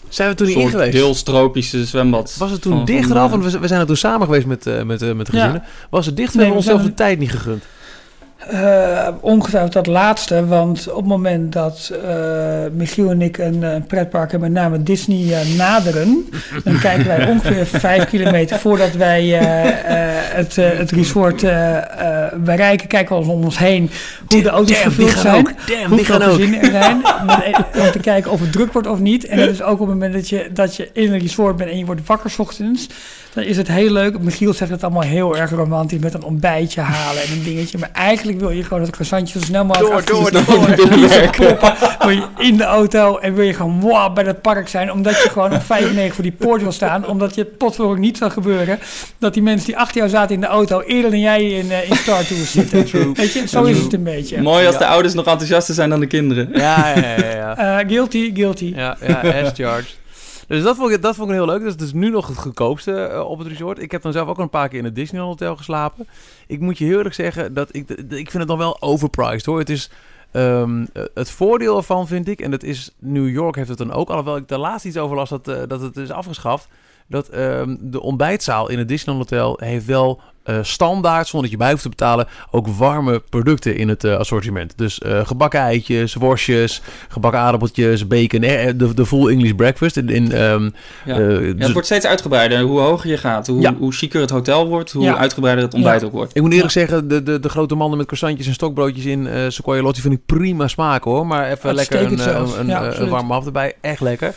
[0.08, 0.92] zijn we toen niet in geweest?
[0.92, 2.34] deels tropische zwembad.
[2.38, 3.30] Was het toen dicht eraf?
[3.30, 5.38] Want we, zijn er toen samen geweest met, eh, met, eh, met de Ja.
[5.38, 5.62] gezinnen.
[5.90, 6.32] Was het dicht?
[6.32, 7.64] We hebben onszelf de tijd niet gegund.
[8.50, 12.14] Eh, ongetwijfeld dat laatste, want op het moment dat eh,
[12.72, 16.28] Michiel en ik een, eh, pretpark en met name Disney naderen,
[16.64, 19.26] dan kijken wij ongeveer vijf kilometer voordat wij
[20.34, 21.40] het, het resort
[22.44, 23.90] bereiken, kijken we eens om ons heen
[24.28, 25.34] hoe de auto's Damn, gevuld zijn.
[25.34, 25.52] ook.
[25.66, 26.34] Damn, die Hoeveel gaan ook.
[26.34, 26.96] gezinnen er zijn.
[27.86, 29.26] Om te kijken of het druk wordt of niet.
[29.26, 31.70] En dat is ook op het moment dat je, dat je in een resort bent
[31.70, 32.88] en je wordt wakker 's ochtends.
[33.36, 34.18] Dan is het heel leuk.
[34.20, 37.78] Michiel zegt het allemaal heel erg romantisch met een ontbijtje halen en een dingetje.
[37.78, 41.30] Maar eigenlijk wil je gewoon dat croissantje zo snel mogelijk Door, door, door.
[41.30, 41.74] kloppen.
[41.98, 44.92] Wil je in de auto en wil je gewoon wow, bij het park zijn.
[44.92, 47.06] Omdat je gewoon om vijf negen voor die poort wil staan.
[47.06, 48.78] Omdat je potverdorie niet zal gebeuren
[49.18, 51.90] dat die mensen die achter jou zaten in de auto eerder dan jij in, eh,
[51.90, 53.14] in Star Tours zitten.
[53.14, 54.42] Weet je, zo is het een beetje.
[54.42, 54.80] Mooi als Ja.
[54.80, 56.48] de ouders nog enthousiaster zijn dan de kinderen.
[56.52, 57.30] Ja, ja, ja.
[57.36, 57.78] ja.
[57.80, 58.72] Eh, guilty, guilty.
[58.76, 59.96] ja, ja as charged.
[60.46, 61.60] Dus dat vond, ik, dat vond ik heel leuk.
[61.60, 63.78] Dus het is nu nog het goedkoopste eh, op het resort.
[63.78, 66.06] Ik heb dan zelf ook een paar keer in het Disneyland Hotel geslapen.
[66.46, 69.58] Ik moet je heel eerlijk zeggen dat ik, ik vind het dan wel overpriced hoor.
[69.58, 69.90] Het is
[70.30, 73.92] ehm, eh, het voordeel ervan vind ik, en dat is New York heeft het dan
[73.92, 76.68] ook, alhoewel ik daar laatst iets over las dat, eh, dat het is afgeschaft.
[77.08, 81.64] Dat ehm, de ontbijtzaal in het Disneyland Hotel heeft wel eh, standaard, zonder dat je
[81.64, 84.72] bij hoeft te betalen, ook warme producten in het eh, assortiment.
[84.76, 89.96] Dus eh, gebakken eitjes, worstjes, gebakken aardappeltjes, bacon, eh, de, de full English breakfast.
[89.96, 90.62] In, in, ehm,
[91.04, 91.18] Ja.
[91.18, 92.60] Ja, dus- het wordt steeds uitgebreider.
[92.60, 93.74] Hoe hoger je gaat, hoe, Ja.
[93.78, 95.16] hoe chiquer het hotel wordt, hoe Ja.
[95.16, 96.36] uitgebreider het ontbijt ook wordt.
[96.36, 99.44] ik moet eerlijk zeggen, de, de, de grote mannen met croissantjes en stokbroodjes in eh
[99.48, 101.26] Sequoia Lodge vind ik prima smaken hoor.
[101.26, 102.10] Maar even lekker een,
[102.58, 103.72] een, Ja, een, een warme hap erbij.
[103.80, 104.34] Echt lekker.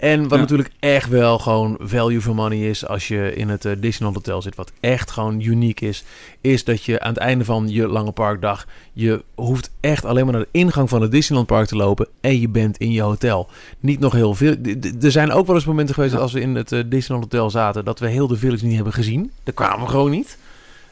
[0.00, 0.36] En wat Ja.
[0.36, 4.42] natuurlijk echt wel gewoon value for money is als je in het eh, Disneyland Hotel
[4.42, 4.54] zit.
[4.54, 6.04] Wat echt gewoon uniek is.
[6.40, 8.66] Is dat je aan het einde van je lange parkdag.
[8.92, 12.08] Je hoeft echt alleen maar naar de ingang van het Disneyland Park te lopen.
[12.20, 13.48] En je bent in je hotel.
[13.80, 14.56] Niet nog heel veel.
[15.02, 17.84] Er zijn ook wel eens momenten geweest als we in het eh, Disneyland Hotel zaten.
[17.84, 19.30] Dat we heel de village niet hebben gezien.
[19.44, 20.38] Daar kwamen we gewoon niet.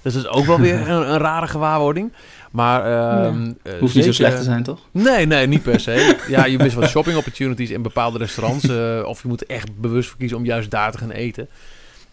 [0.02, 2.12] Dus dat is ook wel weer een, een rare gewaarwording.
[2.58, 2.84] Maar
[3.24, 4.78] ehm, eh, Hoeft niet zo slecht te zijn, toch?
[4.90, 6.16] Nee, nee, niet per se.
[6.28, 8.68] Ja, je mist wat shopping opportunities in bepaalde restaurants.
[8.68, 11.48] eh, of je moet echt bewust voor kiezen om juist daar te gaan eten.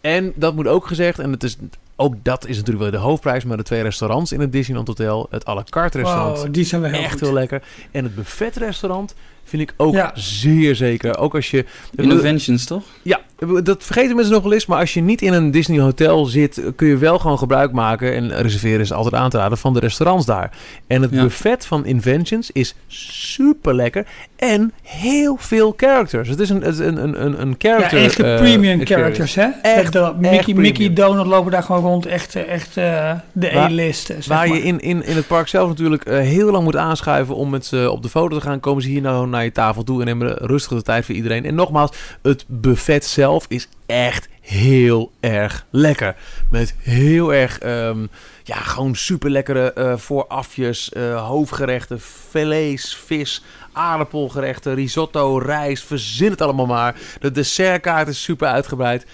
[0.02, 1.58] En dat moet ook gezegd, en het is,
[1.96, 5.28] ook dat is natuurlijk wel de hoofdprijs, maar de twee restaurants in het Disneyland Hotel,
[5.30, 7.20] het à la carte restaurant, Wow, die zijn wel heel echt goed.
[7.22, 7.62] heel lekker.
[7.92, 10.12] En het buffetrestaurant vind ik ook Ja.
[10.14, 11.18] zeer zeker.
[11.18, 11.66] Ook als je...
[11.96, 12.84] Innovations, toch?
[13.02, 13.20] Ja,
[13.64, 14.66] dat vergeten mensen nog wel eens.
[14.66, 18.14] Maar als je niet in een Disney hotel zit, kun je wel gewoon gebruik maken.
[18.16, 20.52] En reserveren is altijd aan te raden van de restaurants daar.
[20.88, 21.22] En het Ja.
[21.22, 24.06] buffet van Inventions is super lekker.
[24.36, 26.30] En heel veel characters.
[26.30, 28.04] Het is een, een, een, een, een Ja, character.
[28.04, 28.94] echte eh, premium experience.
[28.94, 29.48] characters, hè?
[29.62, 30.94] Echt, de, Mickey, echt Mickey.
[30.94, 32.06] Donald lopen daar gewoon rond.
[32.06, 35.48] Echt, eh, echt eh, de Waar- E-list, eh, Waar je in, in, in het park
[35.48, 38.60] zelf natuurlijk heel lang moet aanschuiven om met ze op de foto te gaan.
[38.60, 41.46] Komen ze hier nou naar je tafel toe en nemen rustig de tijd voor iedereen.
[41.46, 46.16] En nogmaals, het buffet zelf is echt heel erg lekker.
[46.50, 48.06] Met heel erg, ehm,
[48.44, 53.44] ja, gewoon super lekkere voorafjes, hoofdgerechten, filets, vis,
[53.76, 56.96] aardappelgerechten, risotto, rijst, verzin het allemaal maar.
[57.20, 59.06] De dessertkaart is super uitgebreid.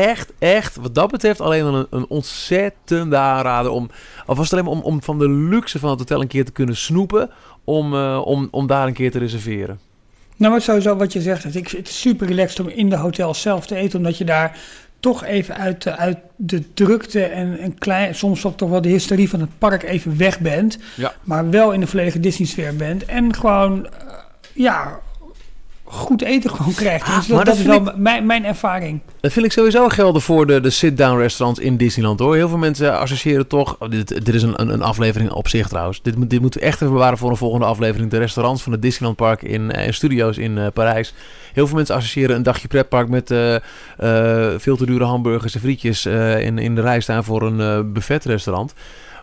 [0.00, 3.90] Echt, echt, wat dat betreft alleen een, een ontzettende aanrader om,
[4.26, 6.44] of was het alleen maar om, om van de luxe van het hotel een keer
[6.44, 7.30] te kunnen snoepen,
[7.64, 9.78] om, eh, om, om daar een keer te reserveren.
[10.36, 13.66] Nou, maar sowieso wat je zegt, het is- super relaxed om in de hotel zelf
[13.66, 14.58] te eten, omdat je daar
[15.00, 18.88] toch even uit, de- uit de drukte en een klein, soms ook toch wel de
[18.88, 21.12] hysterie van het park even weg bent, Ja.
[21.22, 23.92] maar wel in de volledige Disney-sfeer bent en gewoon, eh,
[24.54, 25.00] ja,
[25.84, 27.06] goed eten gewoon krijgt.
[27.08, 29.00] Ah, dus dat, is wel mijn, mijn ervaring.
[29.22, 32.34] Dat vind ik sowieso gelden voor de, de sit-down restaurants in Disneyland hoor.
[32.34, 33.76] Heel veel mensen associëren toch.
[33.78, 36.02] oh, dit, dit is een, een, aflevering op zich trouwens.
[36.02, 38.10] Dit, moet- dit moeten we echt even bewaren voor een volgende aflevering.
[38.10, 41.14] De restaurants van het Disneyland Park in, eh, en studio's in eh, Parijs.
[41.52, 43.56] Heel veel mensen associëren een dagje pretpark met eh,
[44.56, 48.74] veel te dure hamburgers en frietjes in, in de rij staan voor een buffetrestaurant.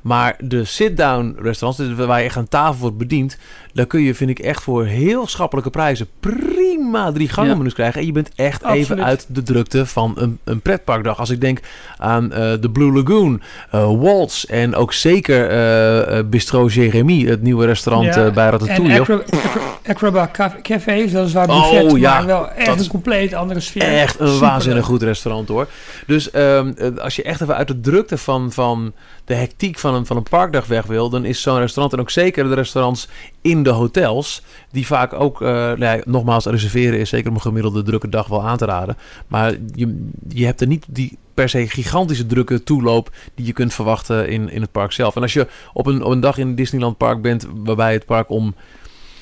[0.02, 3.38] Maar de sit-down restaurants, dus waar je echt aan tafel wordt bediend,
[3.74, 7.58] daar kun je, vind ik, echt voor heel schappelijke prijzen prima drie gangen Ja.
[7.58, 8.00] menus krijgen.
[8.00, 11.20] En je bent echt even uit de drukte van een, een pretparkdag.
[11.20, 11.60] Als ik denk
[11.98, 17.66] aan eh, de Blue Lagoon, eh Waltz en ook zeker eh, Bistro Jeremy, het nieuwe
[17.66, 19.00] restaurant Ja, bij En Ratatouille.
[19.00, 23.34] Acro, Acro, Acrobat Caf- Café is weliswaar Oh, buffet, ja, maar wel echt een compleet
[23.34, 23.84] andere sfeer.
[23.84, 25.68] Echt een waanzinnig goed restaurant hoor.
[26.08, 28.94] Dus ehm, eh, als je echt even uit de drukte van, van
[29.26, 32.10] de hectiek van een, van een parkdag weg wil, dan is zo'n restaurant en ook
[32.10, 33.08] zeker de restaurants
[33.42, 37.42] in de hotels, die vaak ook, eh, nou ja, nogmaals, reserveren is zeker op een
[37.42, 38.98] gemiddelde drukke dag wel aan te raden.
[39.28, 43.74] Maar je, je hebt er niet die per se gigantische drukke toeloop die je kunt
[43.74, 45.16] verwachten in, in het park zelf.
[45.16, 48.30] En als je op een, op een dag in Disneyland Park bent waarbij het park
[48.30, 48.56] om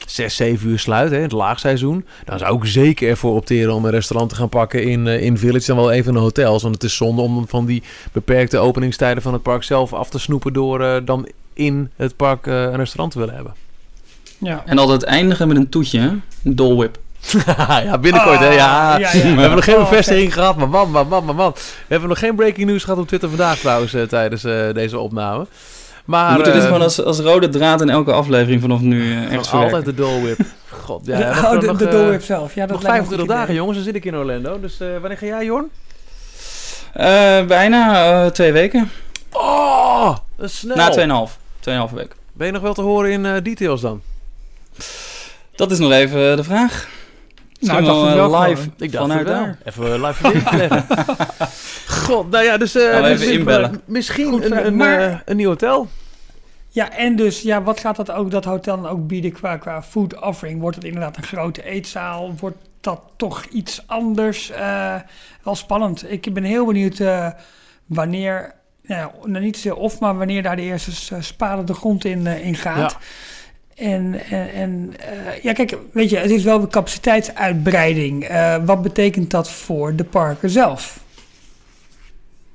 [0.06, 2.06] 6, 7 uur sluit, hè, in het laagseizoen.
[2.26, 5.38] Dan zou ik zeker ervoor opteren om een restaurant te gaan pakken in, eh, in
[5.38, 6.62] Village dan wel even een hotels.
[6.62, 10.20] Want het is zonde om van die beperkte openingstijden van het park zelf af te
[10.20, 13.54] snoepen door eh, dan in het park eh, een restaurant te willen hebben.
[14.38, 14.64] Ja.
[14.66, 16.08] En altijd eindigen met een toetje, hè?
[16.44, 17.00] Een Dole Whip.
[17.84, 18.50] ja, binnenkort hè.
[18.50, 18.94] Ja.
[18.94, 19.22] Ah, ja, ja.
[19.22, 21.52] We hebben nog geen Oh, bevestiging gehad, maar man, man, man, man.
[21.54, 25.00] We hebben nog geen breaking news gehad op Twitter vandaag trouwens eh, tijdens eh, deze
[25.00, 25.48] opname.
[26.06, 29.12] Maar We moeten dit eh, gewoon als, als rode draad in elke aflevering vanaf nu
[29.12, 30.40] eh, echt altijd de Dole Whip.
[30.70, 31.18] God, ja.
[31.18, 32.56] de, oh, hebben de, nog, de eh, Dole Whip zelf.
[32.56, 33.56] Ja, dat Nog lijkt me een 25 goed dagen idee.
[33.56, 34.60] jongens, dan zit ik in Orlando.
[34.60, 35.70] Dus eh, wanneer ga jij Jorn?
[36.94, 38.92] Eh, bijna eh, twee weken.
[39.32, 40.76] Oh, dat is snel.
[40.76, 41.90] Na 2,5.
[41.90, 42.16] 2,5 week.
[42.34, 44.02] Ben je nog wel te horen in eh, details dan?
[45.56, 46.88] Dat is nog even de vraag.
[47.60, 48.74] Nou, ik dacht het wel eh, live gewoon.
[48.78, 49.46] Ik dacht vanuit het wel.
[49.46, 49.58] daar.
[49.64, 50.86] Even eh, live leggen.
[52.06, 52.76] God, nou ja, dus...
[52.76, 53.82] eh, dus inbellen.
[53.86, 55.88] Misschien Goed een, een, Maar- eh, een nieuw hotel.
[56.70, 59.84] Ja, en dus, ja, wat gaat dat, ook, dat hotel dan ook bieden qua, qua
[59.84, 60.62] food offering?
[60.62, 62.34] Wordt het inderdaad een grote eetzaal?
[62.40, 64.50] Wordt dat toch iets anders?
[64.52, 64.96] Eh,
[65.44, 66.12] wel spannend.
[66.12, 67.28] Ik ben heel benieuwd eh,
[67.86, 68.54] wanneer,
[68.84, 72.28] nou, ja, nou, niet zozeer of, maar wanneer daar de eerste spaden de grond in,
[72.28, 72.92] eh, in gaat.
[72.92, 72.98] Ja.
[73.78, 78.24] En, en, en eh, ja, kijk, weet je, het is wel een capaciteitsuitbreiding.
[78.24, 81.00] Eh, wat betekent dat voor de parken zelf?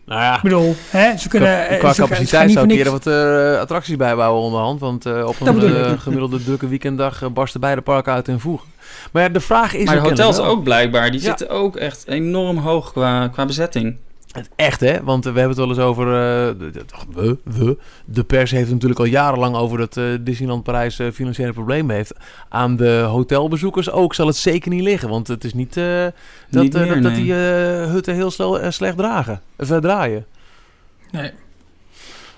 [0.06, 1.48] Nou ja, Ik bedoel, hè, ze kunnen...
[1.48, 4.80] qua, eh, qua ze ze capaciteit niet zou ik eerder wat eh, attracties bijbouwen onderhand.
[4.80, 8.38] Want eh, op Dat een eh, gemiddelde drukke weekenddag eh, barsten beide parken uit in
[8.40, 8.68] voegen.
[9.12, 9.84] Maar ja, de vraag is...
[9.84, 11.10] Maar de hotels ook blijkbaar.
[11.10, 11.26] Die Ja.
[11.26, 13.96] zitten ook echt enorm hoog qua, qua bezetting.
[14.32, 15.02] Het echt, hè?
[15.02, 16.06] Want we hebben het wel eens over.
[16.06, 17.78] eh, de, de- we, we.
[18.04, 21.96] De pers heeft het natuurlijk al jarenlang over dat eh, Disneyland Parijs eh, financiële problemen
[21.96, 22.12] heeft.
[22.48, 25.08] Aan de hotelbezoekers ook zal het zeker niet liggen.
[25.08, 26.04] Want het is niet, eh,
[26.50, 27.22] dat, Niet meer, dat, dat nee.
[27.22, 29.40] die eh, hutten heel snel, slecht dragen.
[29.58, 30.26] Of eh, draaien.
[31.10, 31.30] Nee.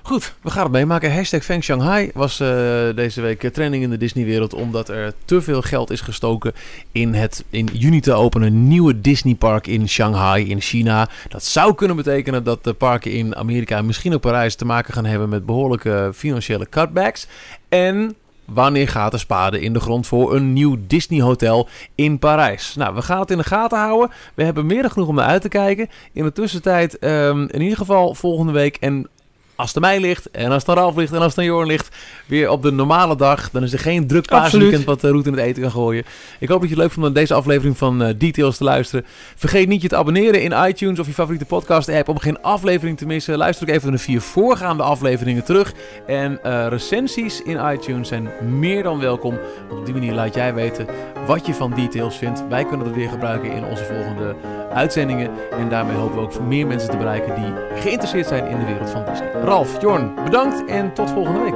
[0.06, 1.14] Goed, we gaan het meemaken.
[1.14, 2.48] Hashtag Feng Shanghai was eh,
[2.94, 4.54] deze week eh, trending in de Disneywereld.
[4.54, 6.52] Omdat er te veel geld is gestoken
[6.92, 11.08] in het in juni te openen nieuwe Disneypark in Shanghai in China.
[11.28, 14.94] Dat zou kunnen betekenen dat de parken in Amerika en misschien ook Parijs te maken
[14.94, 17.26] gaan hebben met behoorlijke financiële cutbacks.
[17.68, 22.74] En wanneer gaat de spade in de grond voor een nieuw Disney hotel in Parijs?
[22.74, 24.10] Nou, we gaan het in de gaten houden.
[24.34, 25.88] We hebben meer dan genoeg om naar uit te kijken.
[26.12, 29.08] In de tussentijd, ehm, in ieder geval volgende week en
[29.56, 31.44] als het aan mij ligt, en als het aan Ralf ligt, en als het aan
[31.44, 31.96] Jorn ligt,
[32.26, 33.50] weer op de normale dag.
[33.50, 36.04] Dan is er geen druk paasweekend wat de route in het eten kan gooien.
[36.38, 38.64] Ik hoop dat je het leuk vond om naar deze aflevering van eh, Details te
[38.64, 39.04] luisteren.
[39.36, 42.98] Vergeet niet je te abonneren in iTunes of je favoriete podcast app om geen aflevering
[42.98, 43.36] te missen.
[43.36, 45.72] Luister ook even de vier voorgaande afleveringen terug.
[46.06, 48.28] En eh, recensies in iTunes zijn
[48.58, 49.38] meer dan welkom.
[49.68, 50.86] Want op die manier laat jij weten
[51.26, 52.48] wat je van Details vindt.
[52.48, 54.34] Wij kunnen dat weer gebruiken in onze volgende
[54.74, 55.30] uitzendingen.
[55.50, 58.90] En daarmee hopen we ook meer mensen te bereiken die geïnteresseerd zijn in de wereld
[58.90, 59.32] van Disney.
[59.32, 61.54] Ralf, Jorn, bedankt en tot volgende week.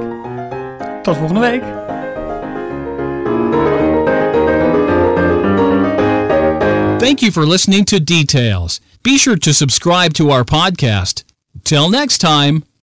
[1.03, 1.63] Tot volgende week.
[6.99, 8.79] Thank you for listening to Details.
[9.01, 11.23] Be sure to subscribe to our podcast.
[11.63, 12.68] Till next time.